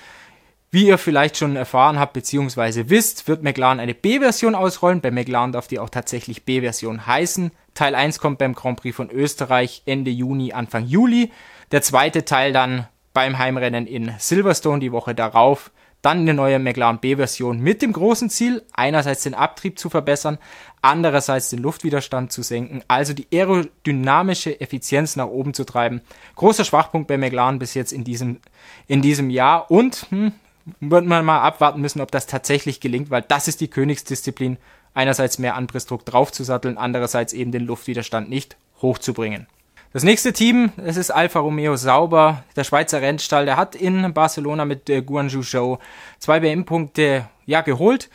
Wie 0.71 0.87
ihr 0.87 0.97
vielleicht 0.97 1.37
schon 1.37 1.55
erfahren 1.55 1.99
habt 1.99 2.15
bzw. 2.15 2.85
wisst, 2.89 3.29
wird 3.29 3.43
McLaren 3.43 3.81
eine 3.81 3.93
B-Version 3.93 4.55
ausrollen. 4.55 5.03
Bei 5.03 5.11
McLaren 5.11 5.53
darf 5.53 5.69
die 5.69 5.79
auch 5.79 5.91
tatsächlich 5.91 6.45
B-Version 6.45 7.07
heißen. 7.07 7.51
Teil 7.75 7.95
1 7.95 8.19
kommt 8.19 8.39
beim 8.39 8.55
Grand 8.55 8.81
Prix 8.81 8.97
von 8.97 9.11
Österreich 9.11 9.83
Ende 9.85 10.11
Juni, 10.11 10.55
Anfang 10.55 10.87
Juli. 10.87 11.31
Der 11.73 11.83
zweite 11.83 12.25
Teil 12.25 12.55
dann 12.55 12.89
beim 13.13 13.37
Heimrennen 13.39 13.87
in 13.87 14.15
Silverstone 14.19 14.81
die 14.81 14.93
Woche 14.93 15.15
darauf. 15.15 15.71
Dann 16.03 16.19
eine 16.21 16.35
neue 16.35 16.59
McLaren 16.59 16.99
B-Version 16.99 17.61
mit 17.61 17.81
dem 17.81 17.93
großen 17.93 18.29
Ziel, 18.29 18.63
einerseits 18.73 19.23
den 19.23 19.35
Abtrieb 19.35 19.79
zu 19.79 19.89
verbessern, 19.89 20.39
andererseits 20.83 21.51
den 21.51 21.61
Luftwiderstand 21.61 22.33
zu 22.33 22.43
senken, 22.43 22.83
also 22.89 23.13
die 23.15 23.29
aerodynamische 23.33 24.61
Effizienz 24.61 25.15
nach 25.15 25.29
oben 25.29 25.55
zu 25.55 25.65
treiben. 25.65 26.01
Großer 26.35 26.65
Schwachpunkt 26.65 27.07
bei 27.07 27.17
McLaren 27.17 27.61
bis 27.61 27.75
jetzt 27.75 27.93
in 27.93 28.03
diesem, 28.03 28.41
in 28.89 29.01
diesem 29.01 29.31
Jahr 29.31 29.71
und 29.71 30.07
hm, 30.11 30.33
wird 30.81 31.07
man 31.07 31.25
mal 31.25 31.41
abwarten 31.41 31.81
müssen, 31.81 32.01
ob 32.01 32.11
das 32.11 32.27
tatsächlich 32.27 32.81
gelingt, 32.81 33.11
weil 33.11 33.23
das 33.23 33.49
ist 33.49 33.61
die 33.61 33.69
Königsdisziplin, 33.69 34.59
einerseits 34.95 35.39
mehr 35.39 35.55
Anpressdruck 35.55 36.05
draufzusatteln, 36.05 36.79
andererseits 36.79 37.33
eben 37.33 37.53
den 37.53 37.65
Luftwiderstand 37.65 38.29
nicht 38.29 38.57
hochzubringen. 38.83 39.47
Das 39.93 40.05
nächste 40.05 40.33
Team, 40.33 40.73
es 40.79 40.97
ist 40.97 41.11
Alfa 41.11 41.41
Romeo 41.41 41.77
Sauber, 41.77 42.45
der 42.57 42.65
Schweizer 42.65 43.03
Rennstall, 43.03 43.45
der 43.45 43.59
hat 43.59 43.75
in 43.75 44.15
Barcelona 44.15 44.65
mit 44.65 44.89
äh, 44.89 45.03
Guangzhou 45.03 45.43
Show 45.43 45.79
zwei 46.19 46.41
WM-Punkte 46.41 47.29
ja, 47.45 47.61
geholt. 47.61 48.09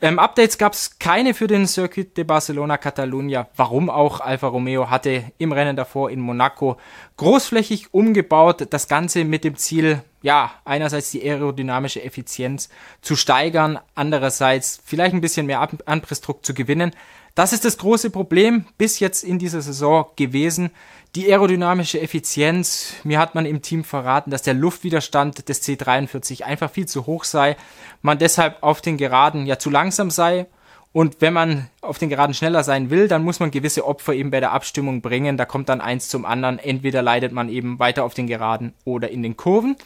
Ähm, 0.00 0.20
Updates 0.20 0.56
gab 0.56 0.74
es 0.74 1.00
keine 1.00 1.34
für 1.34 1.48
den 1.48 1.66
Circuit 1.66 2.16
de 2.16 2.22
Barcelona 2.22 2.76
Catalunya. 2.76 3.48
Warum 3.56 3.90
auch? 3.90 4.20
Alfa 4.20 4.46
Romeo 4.46 4.88
hatte 4.88 5.24
im 5.38 5.50
Rennen 5.50 5.74
davor 5.74 6.10
in 6.10 6.20
Monaco 6.20 6.76
großflächig 7.16 7.92
umgebaut. 7.92 8.68
Das 8.70 8.86
Ganze 8.86 9.24
mit 9.24 9.42
dem 9.42 9.56
Ziel, 9.56 10.04
ja, 10.22 10.52
einerseits 10.64 11.10
die 11.10 11.22
aerodynamische 11.22 12.04
Effizienz 12.04 12.68
zu 13.00 13.16
steigern, 13.16 13.80
andererseits 13.96 14.80
vielleicht 14.84 15.14
ein 15.14 15.22
bisschen 15.22 15.46
mehr 15.46 15.66
Anpressdruck 15.86 16.46
zu 16.46 16.54
gewinnen. 16.54 16.92
Das 17.36 17.52
ist 17.52 17.66
das 17.66 17.76
große 17.76 18.08
Problem 18.08 18.64
bis 18.78 18.98
jetzt 18.98 19.22
in 19.22 19.38
dieser 19.38 19.60
Saison 19.60 20.06
gewesen. 20.16 20.70
Die 21.14 21.30
aerodynamische 21.30 22.00
Effizienz, 22.00 22.94
mir 23.04 23.18
hat 23.18 23.34
man 23.34 23.44
im 23.44 23.60
Team 23.60 23.84
verraten, 23.84 24.30
dass 24.30 24.40
der 24.40 24.54
Luftwiderstand 24.54 25.46
des 25.46 25.62
C43 25.62 26.44
einfach 26.44 26.70
viel 26.70 26.86
zu 26.86 27.04
hoch 27.04 27.24
sei, 27.24 27.56
man 28.00 28.18
deshalb 28.18 28.62
auf 28.62 28.80
den 28.80 28.96
Geraden 28.96 29.44
ja 29.44 29.58
zu 29.58 29.68
langsam 29.68 30.10
sei 30.10 30.46
und 30.94 31.20
wenn 31.20 31.34
man 31.34 31.68
auf 31.82 31.98
den 31.98 32.08
Geraden 32.08 32.32
schneller 32.32 32.64
sein 32.64 32.88
will, 32.88 33.06
dann 33.06 33.22
muss 33.22 33.38
man 33.38 33.50
gewisse 33.50 33.86
Opfer 33.86 34.14
eben 34.14 34.30
bei 34.30 34.40
der 34.40 34.52
Abstimmung 34.52 35.02
bringen. 35.02 35.36
Da 35.36 35.44
kommt 35.44 35.68
dann 35.68 35.82
eins 35.82 36.08
zum 36.08 36.24
anderen. 36.24 36.58
Entweder 36.58 37.02
leidet 37.02 37.32
man 37.32 37.50
eben 37.50 37.78
weiter 37.78 38.04
auf 38.04 38.14
den 38.14 38.26
Geraden 38.26 38.72
oder 38.86 39.10
in 39.10 39.22
den 39.22 39.36
Kurven. 39.36 39.76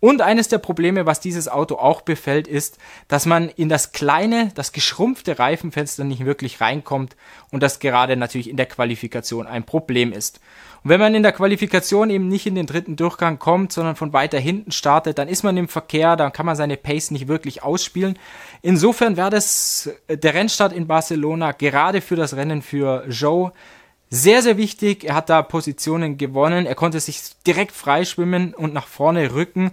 Und 0.00 0.20
eines 0.20 0.48
der 0.48 0.58
Probleme, 0.58 1.06
was 1.06 1.20
dieses 1.20 1.48
Auto 1.48 1.76
auch 1.76 2.02
befällt, 2.02 2.46
ist, 2.48 2.78
dass 3.08 3.24
man 3.24 3.48
in 3.48 3.68
das 3.68 3.92
kleine, 3.92 4.50
das 4.54 4.72
geschrumpfte 4.72 5.38
Reifenfenster 5.38 6.04
nicht 6.04 6.24
wirklich 6.24 6.60
reinkommt 6.60 7.16
und 7.50 7.62
das 7.62 7.78
gerade 7.78 8.16
natürlich 8.16 8.50
in 8.50 8.56
der 8.56 8.66
Qualifikation 8.66 9.46
ein 9.46 9.64
Problem 9.64 10.12
ist. 10.12 10.40
Und 10.84 10.90
wenn 10.90 11.00
man 11.00 11.14
in 11.14 11.22
der 11.22 11.32
Qualifikation 11.32 12.10
eben 12.10 12.28
nicht 12.28 12.46
in 12.46 12.54
den 12.54 12.66
dritten 12.66 12.94
Durchgang 12.94 13.38
kommt, 13.38 13.72
sondern 13.72 13.96
von 13.96 14.12
weiter 14.12 14.38
hinten 14.38 14.70
startet, 14.70 15.18
dann 15.18 15.28
ist 15.28 15.42
man 15.42 15.56
im 15.56 15.68
Verkehr, 15.68 16.14
dann 16.14 16.32
kann 16.32 16.46
man 16.46 16.56
seine 16.56 16.76
Pace 16.76 17.10
nicht 17.10 17.26
wirklich 17.26 17.62
ausspielen. 17.62 18.18
Insofern 18.62 19.16
wäre 19.16 19.30
das 19.30 19.90
äh, 20.06 20.16
der 20.16 20.34
Rennstart 20.34 20.72
in 20.72 20.86
Barcelona 20.86 21.52
gerade 21.52 22.00
für 22.02 22.16
das 22.16 22.36
Rennen 22.36 22.62
für 22.62 23.06
Joe 23.08 23.52
sehr, 24.10 24.42
sehr 24.42 24.56
wichtig. 24.56 25.04
Er 25.04 25.14
hat 25.14 25.28
da 25.28 25.42
Positionen 25.42 26.18
gewonnen. 26.18 26.66
Er 26.66 26.74
konnte 26.74 27.00
sich 27.00 27.20
direkt 27.46 27.72
freischwimmen 27.72 28.54
und 28.54 28.72
nach 28.72 28.86
vorne 28.86 29.34
rücken 29.34 29.72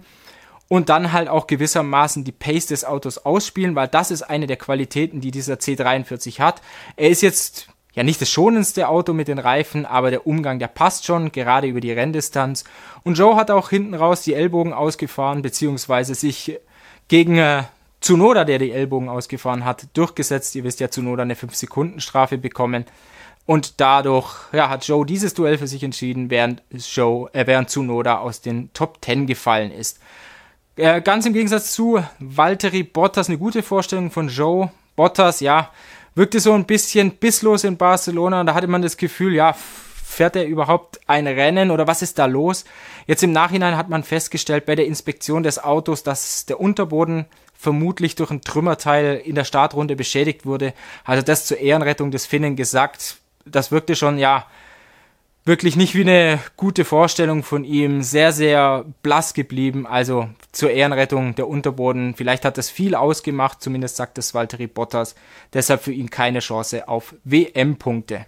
und 0.68 0.88
dann 0.88 1.12
halt 1.12 1.28
auch 1.28 1.46
gewissermaßen 1.46 2.24
die 2.24 2.32
Pace 2.32 2.66
des 2.66 2.84
Autos 2.84 3.18
ausspielen, 3.18 3.74
weil 3.76 3.88
das 3.88 4.10
ist 4.10 4.22
eine 4.22 4.46
der 4.46 4.56
Qualitäten, 4.56 5.20
die 5.20 5.30
dieser 5.30 5.54
C43 5.54 6.40
hat. 6.40 6.62
Er 6.96 7.10
ist 7.10 7.22
jetzt 7.22 7.68
ja 7.94 8.02
nicht 8.02 8.20
das 8.20 8.30
schonendste 8.30 8.88
Auto 8.88 9.12
mit 9.12 9.28
den 9.28 9.38
Reifen, 9.38 9.86
aber 9.86 10.10
der 10.10 10.26
Umgang, 10.26 10.58
der 10.58 10.68
passt 10.68 11.04
schon, 11.04 11.30
gerade 11.30 11.68
über 11.68 11.80
die 11.80 11.92
Renndistanz. 11.92 12.64
Und 13.04 13.16
Joe 13.16 13.36
hat 13.36 13.50
auch 13.50 13.70
hinten 13.70 13.94
raus 13.94 14.22
die 14.22 14.34
Ellbogen 14.34 14.72
ausgefahren, 14.72 15.42
beziehungsweise 15.42 16.14
sich 16.14 16.58
gegen 17.08 17.38
äh, 17.38 17.64
Tsunoda, 18.00 18.44
der 18.44 18.58
die 18.58 18.72
Ellbogen 18.72 19.08
ausgefahren 19.08 19.64
hat, 19.64 19.86
durchgesetzt. 19.94 20.54
Ihr 20.56 20.64
wisst 20.64 20.80
ja, 20.80 20.88
Tsunoda 20.88 21.22
eine 21.22 21.34
5-Sekunden-Strafe 21.34 22.38
bekommen. 22.38 22.84
Und 23.46 23.80
dadurch 23.80 24.34
ja, 24.52 24.70
hat 24.70 24.86
Joe 24.86 25.04
dieses 25.04 25.34
Duell 25.34 25.58
für 25.58 25.66
sich 25.66 25.82
entschieden, 25.82 26.30
während, 26.30 26.62
Joe, 26.70 27.28
äh, 27.34 27.46
während 27.46 27.68
Tsunoda 27.68 28.18
aus 28.18 28.40
den 28.40 28.72
Top 28.72 28.98
10 29.04 29.26
gefallen 29.26 29.70
ist. 29.70 29.98
Äh, 30.76 31.02
ganz 31.02 31.26
im 31.26 31.34
Gegensatz 31.34 31.72
zu 31.72 32.02
Valtteri 32.18 32.82
Bottas, 32.82 33.28
eine 33.28 33.38
gute 33.38 33.62
Vorstellung 33.62 34.10
von 34.10 34.28
Joe. 34.28 34.70
Bottas, 34.96 35.40
ja, 35.40 35.70
wirkte 36.14 36.40
so 36.40 36.52
ein 36.52 36.64
bisschen 36.64 37.12
bisslos 37.12 37.64
in 37.64 37.76
Barcelona 37.76 38.40
und 38.40 38.46
da 38.46 38.54
hatte 38.54 38.66
man 38.66 38.82
das 38.82 38.96
Gefühl, 38.96 39.34
ja, 39.34 39.52
fährt 39.52 40.36
er 40.36 40.46
überhaupt 40.46 41.00
ein 41.06 41.26
Rennen 41.26 41.70
oder 41.70 41.86
was 41.86 42.00
ist 42.00 42.18
da 42.18 42.26
los? 42.26 42.64
Jetzt 43.06 43.22
im 43.22 43.32
Nachhinein 43.32 43.76
hat 43.76 43.88
man 43.88 44.04
festgestellt 44.04 44.64
bei 44.64 44.74
der 44.74 44.86
Inspektion 44.86 45.42
des 45.42 45.62
Autos, 45.62 46.02
dass 46.02 46.46
der 46.46 46.60
Unterboden 46.60 47.26
vermutlich 47.52 48.14
durch 48.14 48.30
ein 48.30 48.42
Trümmerteil 48.42 49.20
in 49.24 49.34
der 49.34 49.44
Startrunde 49.44 49.96
beschädigt 49.96 50.46
wurde. 50.46 50.72
Also 51.04 51.22
das 51.22 51.46
zur 51.46 51.58
Ehrenrettung 51.58 52.10
des 52.10 52.26
Finnen 52.26 52.56
gesagt 52.56 53.18
das 53.44 53.70
wirkte 53.70 53.96
schon, 53.96 54.18
ja, 54.18 54.46
wirklich 55.44 55.76
nicht 55.76 55.94
wie 55.94 56.02
eine 56.02 56.38
gute 56.56 56.84
Vorstellung 56.84 57.42
von 57.42 57.64
ihm. 57.64 58.02
Sehr, 58.02 58.32
sehr 58.32 58.84
blass 59.02 59.34
geblieben. 59.34 59.86
Also 59.86 60.28
zur 60.52 60.70
Ehrenrettung 60.70 61.34
der 61.34 61.48
Unterboden. 61.48 62.14
Vielleicht 62.16 62.44
hat 62.44 62.58
das 62.58 62.70
viel 62.70 62.94
ausgemacht, 62.94 63.62
zumindest 63.62 63.96
sagt 63.96 64.18
es 64.18 64.34
Valtteri 64.34 64.66
Bottas. 64.66 65.14
Deshalb 65.52 65.82
für 65.82 65.92
ihn 65.92 66.10
keine 66.10 66.40
Chance 66.40 66.88
auf 66.88 67.14
WM-Punkte. 67.24 68.26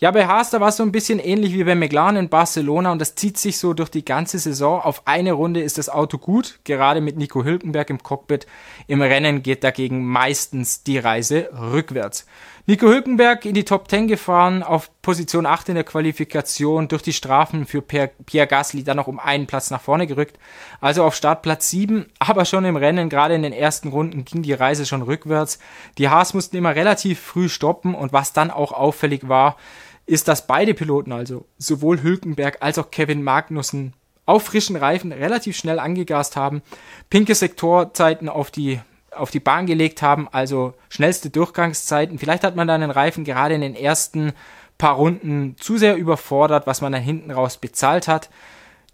Ja, 0.00 0.12
bei 0.12 0.28
Haas, 0.28 0.50
da 0.50 0.60
war 0.60 0.68
es 0.68 0.76
so 0.76 0.84
ein 0.84 0.92
bisschen 0.92 1.18
ähnlich 1.18 1.54
wie 1.54 1.64
bei 1.64 1.74
McLaren 1.74 2.14
in 2.14 2.28
Barcelona 2.28 2.92
und 2.92 3.00
das 3.00 3.16
zieht 3.16 3.36
sich 3.36 3.58
so 3.58 3.74
durch 3.74 3.88
die 3.88 4.04
ganze 4.04 4.38
Saison. 4.38 4.80
Auf 4.80 5.08
eine 5.08 5.32
Runde 5.32 5.60
ist 5.60 5.76
das 5.76 5.88
Auto 5.88 6.18
gut, 6.18 6.60
gerade 6.62 7.00
mit 7.00 7.16
Nico 7.16 7.42
Hülkenberg 7.42 7.90
im 7.90 8.00
Cockpit. 8.00 8.46
Im 8.86 9.02
Rennen 9.02 9.42
geht 9.42 9.64
dagegen 9.64 10.06
meistens 10.06 10.84
die 10.84 10.98
Reise 10.98 11.50
rückwärts. 11.52 12.26
Nico 12.70 12.86
Hülkenberg 12.86 13.46
in 13.46 13.54
die 13.54 13.64
Top 13.64 13.88
10 13.88 14.08
gefahren, 14.08 14.62
auf 14.62 14.90
Position 15.00 15.46
8 15.46 15.70
in 15.70 15.76
der 15.76 15.84
Qualifikation, 15.84 16.86
durch 16.86 17.00
die 17.00 17.14
Strafen 17.14 17.64
für 17.64 17.80
Pierre 17.80 18.46
Gasly 18.46 18.84
dann 18.84 18.98
noch 18.98 19.06
um 19.06 19.18
einen 19.18 19.46
Platz 19.46 19.70
nach 19.70 19.80
vorne 19.80 20.06
gerückt. 20.06 20.38
Also 20.78 21.02
auf 21.02 21.14
Startplatz 21.14 21.70
7, 21.70 22.04
aber 22.18 22.44
schon 22.44 22.66
im 22.66 22.76
Rennen, 22.76 23.08
gerade 23.08 23.34
in 23.34 23.42
den 23.42 23.54
ersten 23.54 23.88
Runden, 23.88 24.26
ging 24.26 24.42
die 24.42 24.52
Reise 24.52 24.84
schon 24.84 25.00
rückwärts. 25.00 25.58
Die 25.96 26.10
Haas 26.10 26.34
mussten 26.34 26.58
immer 26.58 26.76
relativ 26.76 27.20
früh 27.20 27.48
stoppen 27.48 27.94
und 27.94 28.12
was 28.12 28.34
dann 28.34 28.50
auch 28.50 28.72
auffällig 28.72 29.30
war, 29.30 29.56
ist, 30.04 30.28
dass 30.28 30.46
beide 30.46 30.74
Piloten, 30.74 31.12
also 31.12 31.46
sowohl 31.56 32.02
Hülkenberg 32.02 32.58
als 32.60 32.76
auch 32.76 32.90
Kevin 32.90 33.22
Magnussen, 33.22 33.94
auf 34.26 34.42
frischen 34.42 34.76
Reifen 34.76 35.12
relativ 35.12 35.56
schnell 35.56 35.78
angegast 35.78 36.36
haben, 36.36 36.60
pinke 37.08 37.34
Sektorzeiten 37.34 38.28
auf 38.28 38.50
die 38.50 38.78
auf 39.10 39.30
die 39.30 39.40
Bahn 39.40 39.66
gelegt 39.66 40.02
haben, 40.02 40.28
also 40.30 40.74
schnellste 40.88 41.30
Durchgangszeiten. 41.30 42.18
Vielleicht 42.18 42.44
hat 42.44 42.56
man 42.56 42.68
dann 42.68 42.80
den 42.80 42.90
Reifen 42.90 43.24
gerade 43.24 43.54
in 43.54 43.60
den 43.60 43.74
ersten 43.74 44.32
paar 44.76 44.94
Runden 44.94 45.56
zu 45.58 45.76
sehr 45.76 45.96
überfordert, 45.96 46.66
was 46.66 46.80
man 46.80 46.92
dann 46.92 47.02
hinten 47.02 47.30
raus 47.30 47.56
bezahlt 47.56 48.08
hat. 48.08 48.30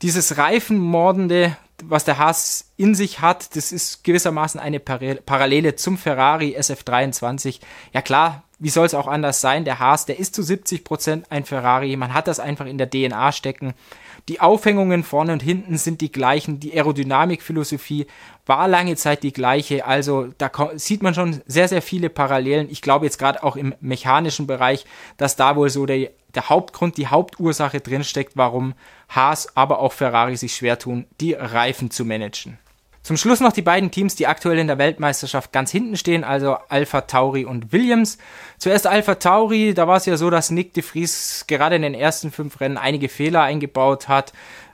Dieses 0.03 0.39
Reifenmordende, 0.39 1.57
was 1.83 2.05
der 2.05 2.19
Haas 2.19 2.73
in 2.77 2.95
sich 2.95 3.21
hat, 3.21 3.55
das 3.57 3.73
ist 3.73 4.03
gewissermaßen 4.05 4.61
eine 4.61 4.81
Parallele 4.81 5.77
zum 5.77 5.99
Ferrari 5.99 6.57
SF23. 6.59 7.61
Ja 7.93 8.03
klar, 8.03 8.45
wie 8.59 8.71
soll 8.71 8.87
es 8.87 8.95
auch 8.95 9.09
anders 9.09 9.41
sein? 9.41 9.65
Der 9.65 9.79
Haas, 9.79 10.07
der 10.07 10.19
ist 10.19 10.35
zu 10.35 10.43
70 10.43 10.85
Prozent 10.85 11.31
ein 11.31 11.45
Ferrari. 11.45 11.97
Man 11.97 12.15
hat 12.15 12.29
das 12.29 12.41
einfach 12.41 12.67
in 12.67 12.79
der 12.79 12.89
DNA 12.89 13.33
stecken. 13.33 13.75
Die 14.29 14.41
Aufhängungen 14.41 15.05
vorne 15.05 15.35
und 15.35 15.43
hinten 15.43 15.77
sind 15.77 16.01
die 16.01 16.11
gleichen. 16.11 16.59
Die 16.59 16.73
Aerodynamikphilosophie 16.73 18.07
war 18.47 18.69
lange 18.69 18.97
Zeit 18.97 19.23
die 19.23 19.35
gleiche. 19.35 19.85
Also 19.85 20.29
da 20.39 20.51
sieht 20.77 21.03
man 21.03 21.15
schon 21.15 21.43
sehr, 21.47 21.69
sehr 21.69 21.83
viele 21.83 22.09
Parallelen. 22.09 22.71
Ich 22.71 22.81
glaube 22.81 23.05
jetzt 23.05 23.19
gerade 23.19 23.43
auch 23.43 23.57
im 23.57 23.75
mechanischen 23.81 24.47
Bereich, 24.47 24.87
dass 25.19 25.37
da 25.37 25.57
wohl 25.57 25.69
so 25.69 25.85
der, 25.85 26.11
der 26.35 26.49
Hauptgrund, 26.49 26.97
die 26.97 27.09
Hauptursache 27.09 27.81
drinsteckt, 27.81 28.33
warum 28.35 28.73
Haas, 29.11 29.57
aber 29.57 29.81
auch 29.81 29.93
Ferrari 29.93 30.37
sich 30.37 30.57
schwer 30.57 30.79
tun, 30.79 31.05
die 31.21 31.35
Reifen 31.35 31.91
zu 31.91 32.07
managen. 32.07 32.59
Zum 33.05 33.19
Schluss 33.19 33.41
noch 33.41 33.53
die 33.53 33.61
beiden 33.61 33.91
Teams, 33.91 34.15
die 34.15 34.27
aktuell 34.27 34.59
in 34.59 34.67
der 34.67 34.79
Weltmeisterschaft 34.79 35.53
ganz 35.53 35.71
hinten 35.71 35.99
stehen, 35.99 36.25
also 36.25 36.57
Alpha 36.71 37.03
Tauri 37.03 37.45
und 37.45 37.71
Williams. 37.71 38.17
Zuerst 38.57 38.87
Alpha 38.87 39.17
Tauri, 39.17 39.75
da 39.75 39.87
war 39.87 39.99
es 39.99 40.07
ja 40.07 40.17
so, 40.17 40.31
dass 40.31 40.51
Nick 40.51 40.73
de 40.73 40.83
Vries 40.83 41.45
gerade 41.47 41.77
in 41.77 41.83
den 41.83 41.93
ersten 41.93 42.33
fünf 42.33 42.61
Rennen 42.61 42.79
einige 42.79 43.11
Fehler 43.11 43.43
eingebaut 43.43 44.09
hat. 44.09 44.33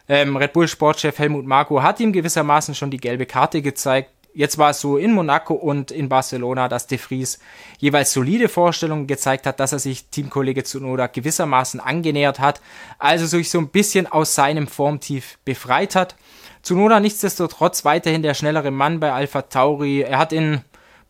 Ähm, 0.08 0.36
Red 0.36 0.52
Bull 0.52 0.68
Sportchef 0.68 1.18
Helmut 1.18 1.44
Marko 1.44 1.82
hat 1.82 1.98
ihm 1.98 2.12
gewissermaßen 2.12 2.76
schon 2.76 2.92
die 2.92 2.98
gelbe 2.98 3.26
Karte 3.26 3.62
gezeigt. 3.62 4.12
Jetzt 4.32 4.58
war 4.58 4.70
es 4.70 4.80
so 4.80 4.96
in 4.96 5.12
Monaco 5.12 5.54
und 5.54 5.90
in 5.90 6.08
Barcelona, 6.08 6.68
dass 6.68 6.86
De 6.86 6.98
Vries 6.98 7.40
jeweils 7.78 8.12
solide 8.12 8.48
Vorstellungen 8.48 9.08
gezeigt 9.08 9.44
hat, 9.44 9.58
dass 9.58 9.72
er 9.72 9.80
sich 9.80 10.06
Teamkollege 10.06 10.62
Tsunoda 10.62 11.08
gewissermaßen 11.08 11.80
angenähert 11.80 12.38
hat, 12.38 12.60
also 13.00 13.26
sich 13.26 13.50
so 13.50 13.58
ein 13.58 13.70
bisschen 13.70 14.06
aus 14.06 14.36
seinem 14.36 14.68
Formtief 14.68 15.38
befreit 15.44 15.96
hat. 15.96 16.14
Zunoda 16.62 17.00
nichtsdestotrotz 17.00 17.84
weiterhin 17.84 18.22
der 18.22 18.34
schnellere 18.34 18.70
Mann 18.70 19.00
bei 19.00 19.12
Alpha 19.12 19.42
Tauri. 19.42 20.02
Er 20.02 20.18
hat 20.18 20.32
in 20.32 20.60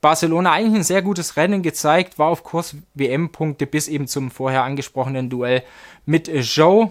Barcelona 0.01 0.53
eigentlich 0.53 0.77
ein 0.77 0.85
sehr 0.85 1.03
gutes 1.03 1.37
Rennen 1.37 1.63
gezeigt, 1.63 2.19
war 2.19 2.29
auf 2.29 2.43
Kurs 2.43 2.77
WM-Punkte 2.95 3.67
bis 3.67 3.89
eben 3.89 4.07
zum 4.07 4.31
vorher 4.31 4.63
angesprochenen 4.63 5.29
Duell 5.29 5.63
mit 6.07 6.29
Joe, 6.29 6.91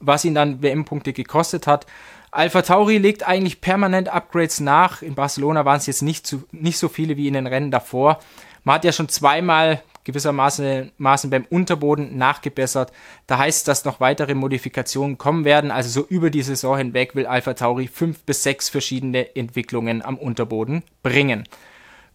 was 0.00 0.24
ihn 0.24 0.34
dann 0.34 0.62
WM-Punkte 0.62 1.12
gekostet 1.12 1.66
hat. 1.66 1.86
Alpha 2.30 2.62
Tauri 2.62 2.98
legt 2.98 3.26
eigentlich 3.26 3.60
permanent 3.60 4.08
Upgrades 4.08 4.60
nach. 4.60 5.02
In 5.02 5.14
Barcelona 5.14 5.64
waren 5.64 5.78
es 5.78 5.86
jetzt 5.86 6.02
nicht, 6.02 6.26
zu, 6.26 6.44
nicht 6.52 6.78
so 6.78 6.88
viele 6.88 7.16
wie 7.16 7.28
in 7.28 7.34
den 7.34 7.46
Rennen 7.46 7.70
davor. 7.70 8.20
Man 8.64 8.76
hat 8.76 8.84
ja 8.84 8.92
schon 8.92 9.08
zweimal 9.08 9.82
gewissermaßen 10.08 10.90
Maßen 10.96 11.28
beim 11.28 11.44
Unterboden 11.50 12.16
nachgebessert. 12.16 12.92
Da 13.26 13.36
heißt, 13.36 13.68
dass 13.68 13.84
noch 13.84 14.00
weitere 14.00 14.34
Modifikationen 14.34 15.18
kommen 15.18 15.44
werden. 15.44 15.70
Also 15.70 15.90
so 15.90 16.06
über 16.08 16.30
die 16.30 16.40
Saison 16.40 16.78
hinweg 16.78 17.14
will 17.14 17.26
Alpha 17.26 17.52
Tauri 17.52 17.88
fünf 17.88 18.22
bis 18.22 18.42
sechs 18.42 18.70
verschiedene 18.70 19.36
Entwicklungen 19.36 20.00
am 20.02 20.16
Unterboden 20.16 20.82
bringen. 21.02 21.44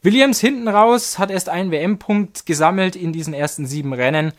Williams 0.02 0.40
hinten 0.40 0.68
raus 0.68 1.20
hat 1.20 1.30
erst 1.30 1.50
einen 1.50 1.70
WM-Punkt 1.70 2.48
gesammelt 2.48 2.96
in 2.96 3.14
diesen 3.14 3.36
ersten 3.36 3.68
sieben 3.68 3.94
Rennen. 3.94 4.34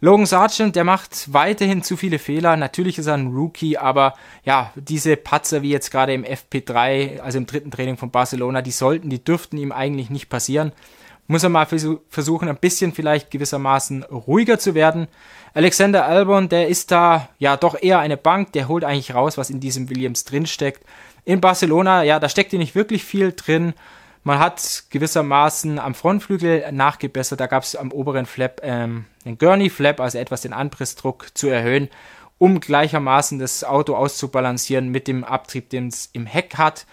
Logan 0.00 0.24
Sargent, 0.24 0.76
der 0.76 0.84
macht 0.84 1.32
weiterhin 1.32 1.82
zu 1.82 1.96
viele 1.96 2.20
Fehler. 2.20 2.56
Natürlich 2.56 2.96
ist 2.96 3.06
er 3.06 3.14
ein 3.14 3.26
Rookie, 3.26 3.76
aber 3.76 4.14
ja, 4.44 4.72
diese 4.76 5.16
Patzer 5.16 5.62
wie 5.62 5.70
jetzt 5.70 5.90
gerade 5.90 6.14
im 6.14 6.24
FP3, 6.24 7.18
also 7.18 7.38
im 7.38 7.46
dritten 7.46 7.72
Training 7.72 7.96
von 7.96 8.12
Barcelona, 8.12 8.62
die 8.62 8.70
sollten, 8.70 9.10
die 9.10 9.22
dürften 9.22 9.58
ihm 9.58 9.72
eigentlich 9.72 10.10
nicht 10.10 10.28
passieren 10.28 10.72
muss 11.30 11.44
er 11.44 11.48
mal 11.48 11.66
versuchen, 11.66 12.48
ein 12.48 12.56
bisschen 12.56 12.92
vielleicht 12.92 13.30
gewissermaßen 13.30 14.02
ruhiger 14.02 14.58
zu 14.58 14.74
werden. 14.74 15.06
Alexander 15.54 16.04
Albon, 16.04 16.48
der 16.48 16.66
ist 16.66 16.90
da 16.90 17.28
ja 17.38 17.56
doch 17.56 17.80
eher 17.80 18.00
eine 18.00 18.16
Bank, 18.16 18.52
der 18.52 18.66
holt 18.66 18.82
eigentlich 18.82 19.14
raus, 19.14 19.38
was 19.38 19.48
in 19.48 19.60
diesem 19.60 19.90
Williams 19.90 20.24
drinsteckt. 20.24 20.84
In 21.24 21.40
Barcelona, 21.40 22.02
ja, 22.02 22.18
da 22.18 22.28
steckt 22.28 22.52
nicht 22.52 22.74
wirklich 22.74 23.04
viel 23.04 23.32
drin. 23.32 23.74
Man 24.24 24.40
hat 24.40 24.84
gewissermaßen 24.90 25.78
am 25.78 25.94
Frontflügel 25.94 26.72
nachgebessert, 26.72 27.38
da 27.38 27.46
gab 27.46 27.62
es 27.62 27.76
am 27.76 27.92
oberen 27.92 28.26
Flap 28.26 28.60
ähm, 28.64 29.04
den 29.24 29.38
Gurney 29.38 29.70
Flap, 29.70 30.00
also 30.00 30.18
etwas 30.18 30.42
den 30.42 30.52
Anpressdruck 30.52 31.28
zu 31.34 31.48
erhöhen, 31.48 31.88
um 32.38 32.58
gleichermaßen 32.58 33.38
das 33.38 33.62
Auto 33.62 33.94
auszubalancieren 33.94 34.88
mit 34.88 35.06
dem 35.06 35.22
Abtrieb, 35.22 35.70
den 35.70 35.88
es 35.88 36.10
im 36.12 36.26
Heck 36.26 36.58
hat. 36.58 36.86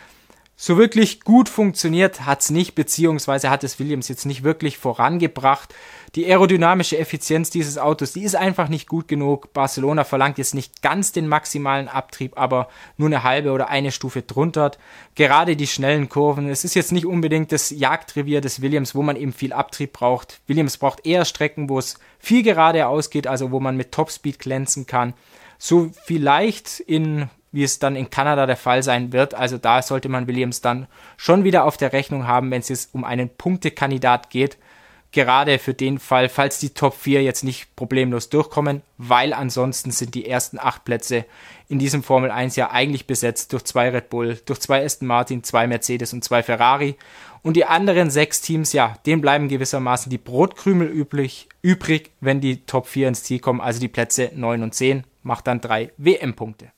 So 0.59 0.75
wirklich 0.75 1.21
gut 1.21 1.49
funktioniert 1.49 2.25
hat's 2.25 2.49
nicht, 2.49 2.73
beziehungsweise 2.73 3.51
hat 3.51 3.63
es 3.63 3.77
Williams 3.77 4.07
jetzt 4.07 4.25
nicht 4.25 4.41
wirklich 4.41 4.79
vorangebracht. 4.79 5.75
Die 6.15 6.25
aerodynamische 6.25 6.97
Effizienz 6.97 7.51
dieses 7.51 7.77
Autos, 7.77 8.13
die 8.13 8.23
ist 8.23 8.35
einfach 8.35 8.67
nicht 8.67 8.87
gut 8.87 9.07
genug. 9.07 9.53
Barcelona 9.53 10.03
verlangt 10.03 10.39
jetzt 10.39 10.55
nicht 10.55 10.81
ganz 10.81 11.11
den 11.11 11.27
maximalen 11.27 11.87
Abtrieb, 11.87 12.39
aber 12.39 12.69
nur 12.97 13.07
eine 13.07 13.21
halbe 13.21 13.51
oder 13.51 13.69
eine 13.69 13.91
Stufe 13.91 14.23
drunter. 14.23 14.71
Gerade 15.13 15.55
die 15.55 15.67
schnellen 15.67 16.09
Kurven, 16.09 16.49
es 16.49 16.63
ist 16.63 16.73
jetzt 16.73 16.91
nicht 16.91 17.05
unbedingt 17.05 17.51
das 17.51 17.69
Jagdrevier 17.69 18.41
des 18.41 18.59
Williams, 18.59 18.95
wo 18.95 19.03
man 19.03 19.15
eben 19.15 19.33
viel 19.33 19.53
Abtrieb 19.53 19.93
braucht. 19.93 20.41
Williams 20.47 20.79
braucht 20.79 21.05
eher 21.05 21.25
Strecken, 21.25 21.69
wo 21.69 21.77
es 21.77 21.99
viel 22.17 22.41
geradeaus 22.41 23.11
geht, 23.11 23.27
also 23.27 23.51
wo 23.51 23.59
man 23.59 23.77
mit 23.77 23.91
Topspeed 23.91 24.39
glänzen 24.39 24.87
kann. 24.87 25.13
So 25.59 25.91
vielleicht 26.05 26.79
in 26.79 27.29
wie 27.51 27.63
es 27.63 27.79
dann 27.79 27.95
in 27.95 28.09
Kanada 28.09 28.45
der 28.45 28.57
Fall 28.57 28.83
sein 28.83 29.13
wird. 29.13 29.33
Also 29.33 29.57
da 29.57 29.81
sollte 29.81 30.09
man 30.09 30.27
Williams 30.27 30.61
dann 30.61 30.87
schon 31.15 31.43
wieder 31.43 31.65
auf 31.65 31.77
der 31.77 31.93
Rechnung 31.93 32.27
haben, 32.27 32.51
wenn 32.51 32.61
es 32.61 32.69
jetzt 32.69 32.93
um 32.93 33.03
einen 33.03 33.29
Punktekandidat 33.29 34.29
geht. 34.29 34.57
Gerade 35.11 35.57
für 35.57 35.73
den 35.73 35.99
Fall, 35.99 36.27
falls 36.27 36.59
die 36.59 36.71
Top 36.71 36.93
4 36.93 37.23
jetzt 37.23 37.43
nicht 37.43 37.75
problemlos 37.77 38.29
durchkommen, 38.29 38.81
weil 38.97 39.33
ansonsten 39.33 39.91
sind 39.91 40.15
die 40.15 40.27
ersten 40.27 40.59
acht 40.59 40.83
Plätze 40.83 41.25
in 41.69 41.79
diesem 41.79 42.03
Formel 42.03 42.29
1 42.29 42.55
ja 42.57 42.71
eigentlich 42.71 43.07
besetzt 43.07 43.53
durch 43.53 43.63
zwei 43.63 43.89
Red 43.89 44.09
Bull, 44.09 44.37
durch 44.45 44.59
zwei 44.59 44.83
Aston 44.83 45.07
Martin, 45.07 45.43
zwei 45.43 45.65
Mercedes 45.65 46.13
und 46.13 46.23
zwei 46.23 46.43
Ferrari. 46.43 46.97
Und 47.41 47.55
die 47.55 47.65
anderen 47.65 48.09
sechs 48.09 48.41
Teams, 48.41 48.73
ja, 48.73 48.95
denen 49.05 49.21
bleiben 49.21 49.47
gewissermaßen 49.47 50.09
die 50.09 50.17
Brotkrümel 50.17 50.87
übrig, 50.87 51.47
übrig, 51.61 52.11
wenn 52.19 52.41
die 52.41 52.65
Top 52.65 52.87
4 52.87 53.07
ins 53.07 53.23
Ziel 53.23 53.39
kommen, 53.39 53.61
also 53.61 53.79
die 53.79 53.87
Plätze 53.87 54.31
9 54.35 54.63
und 54.63 54.75
10, 54.75 55.05
macht 55.23 55.47
dann 55.47 55.61
drei 55.61 55.91
WM-Punkte. 55.97 56.71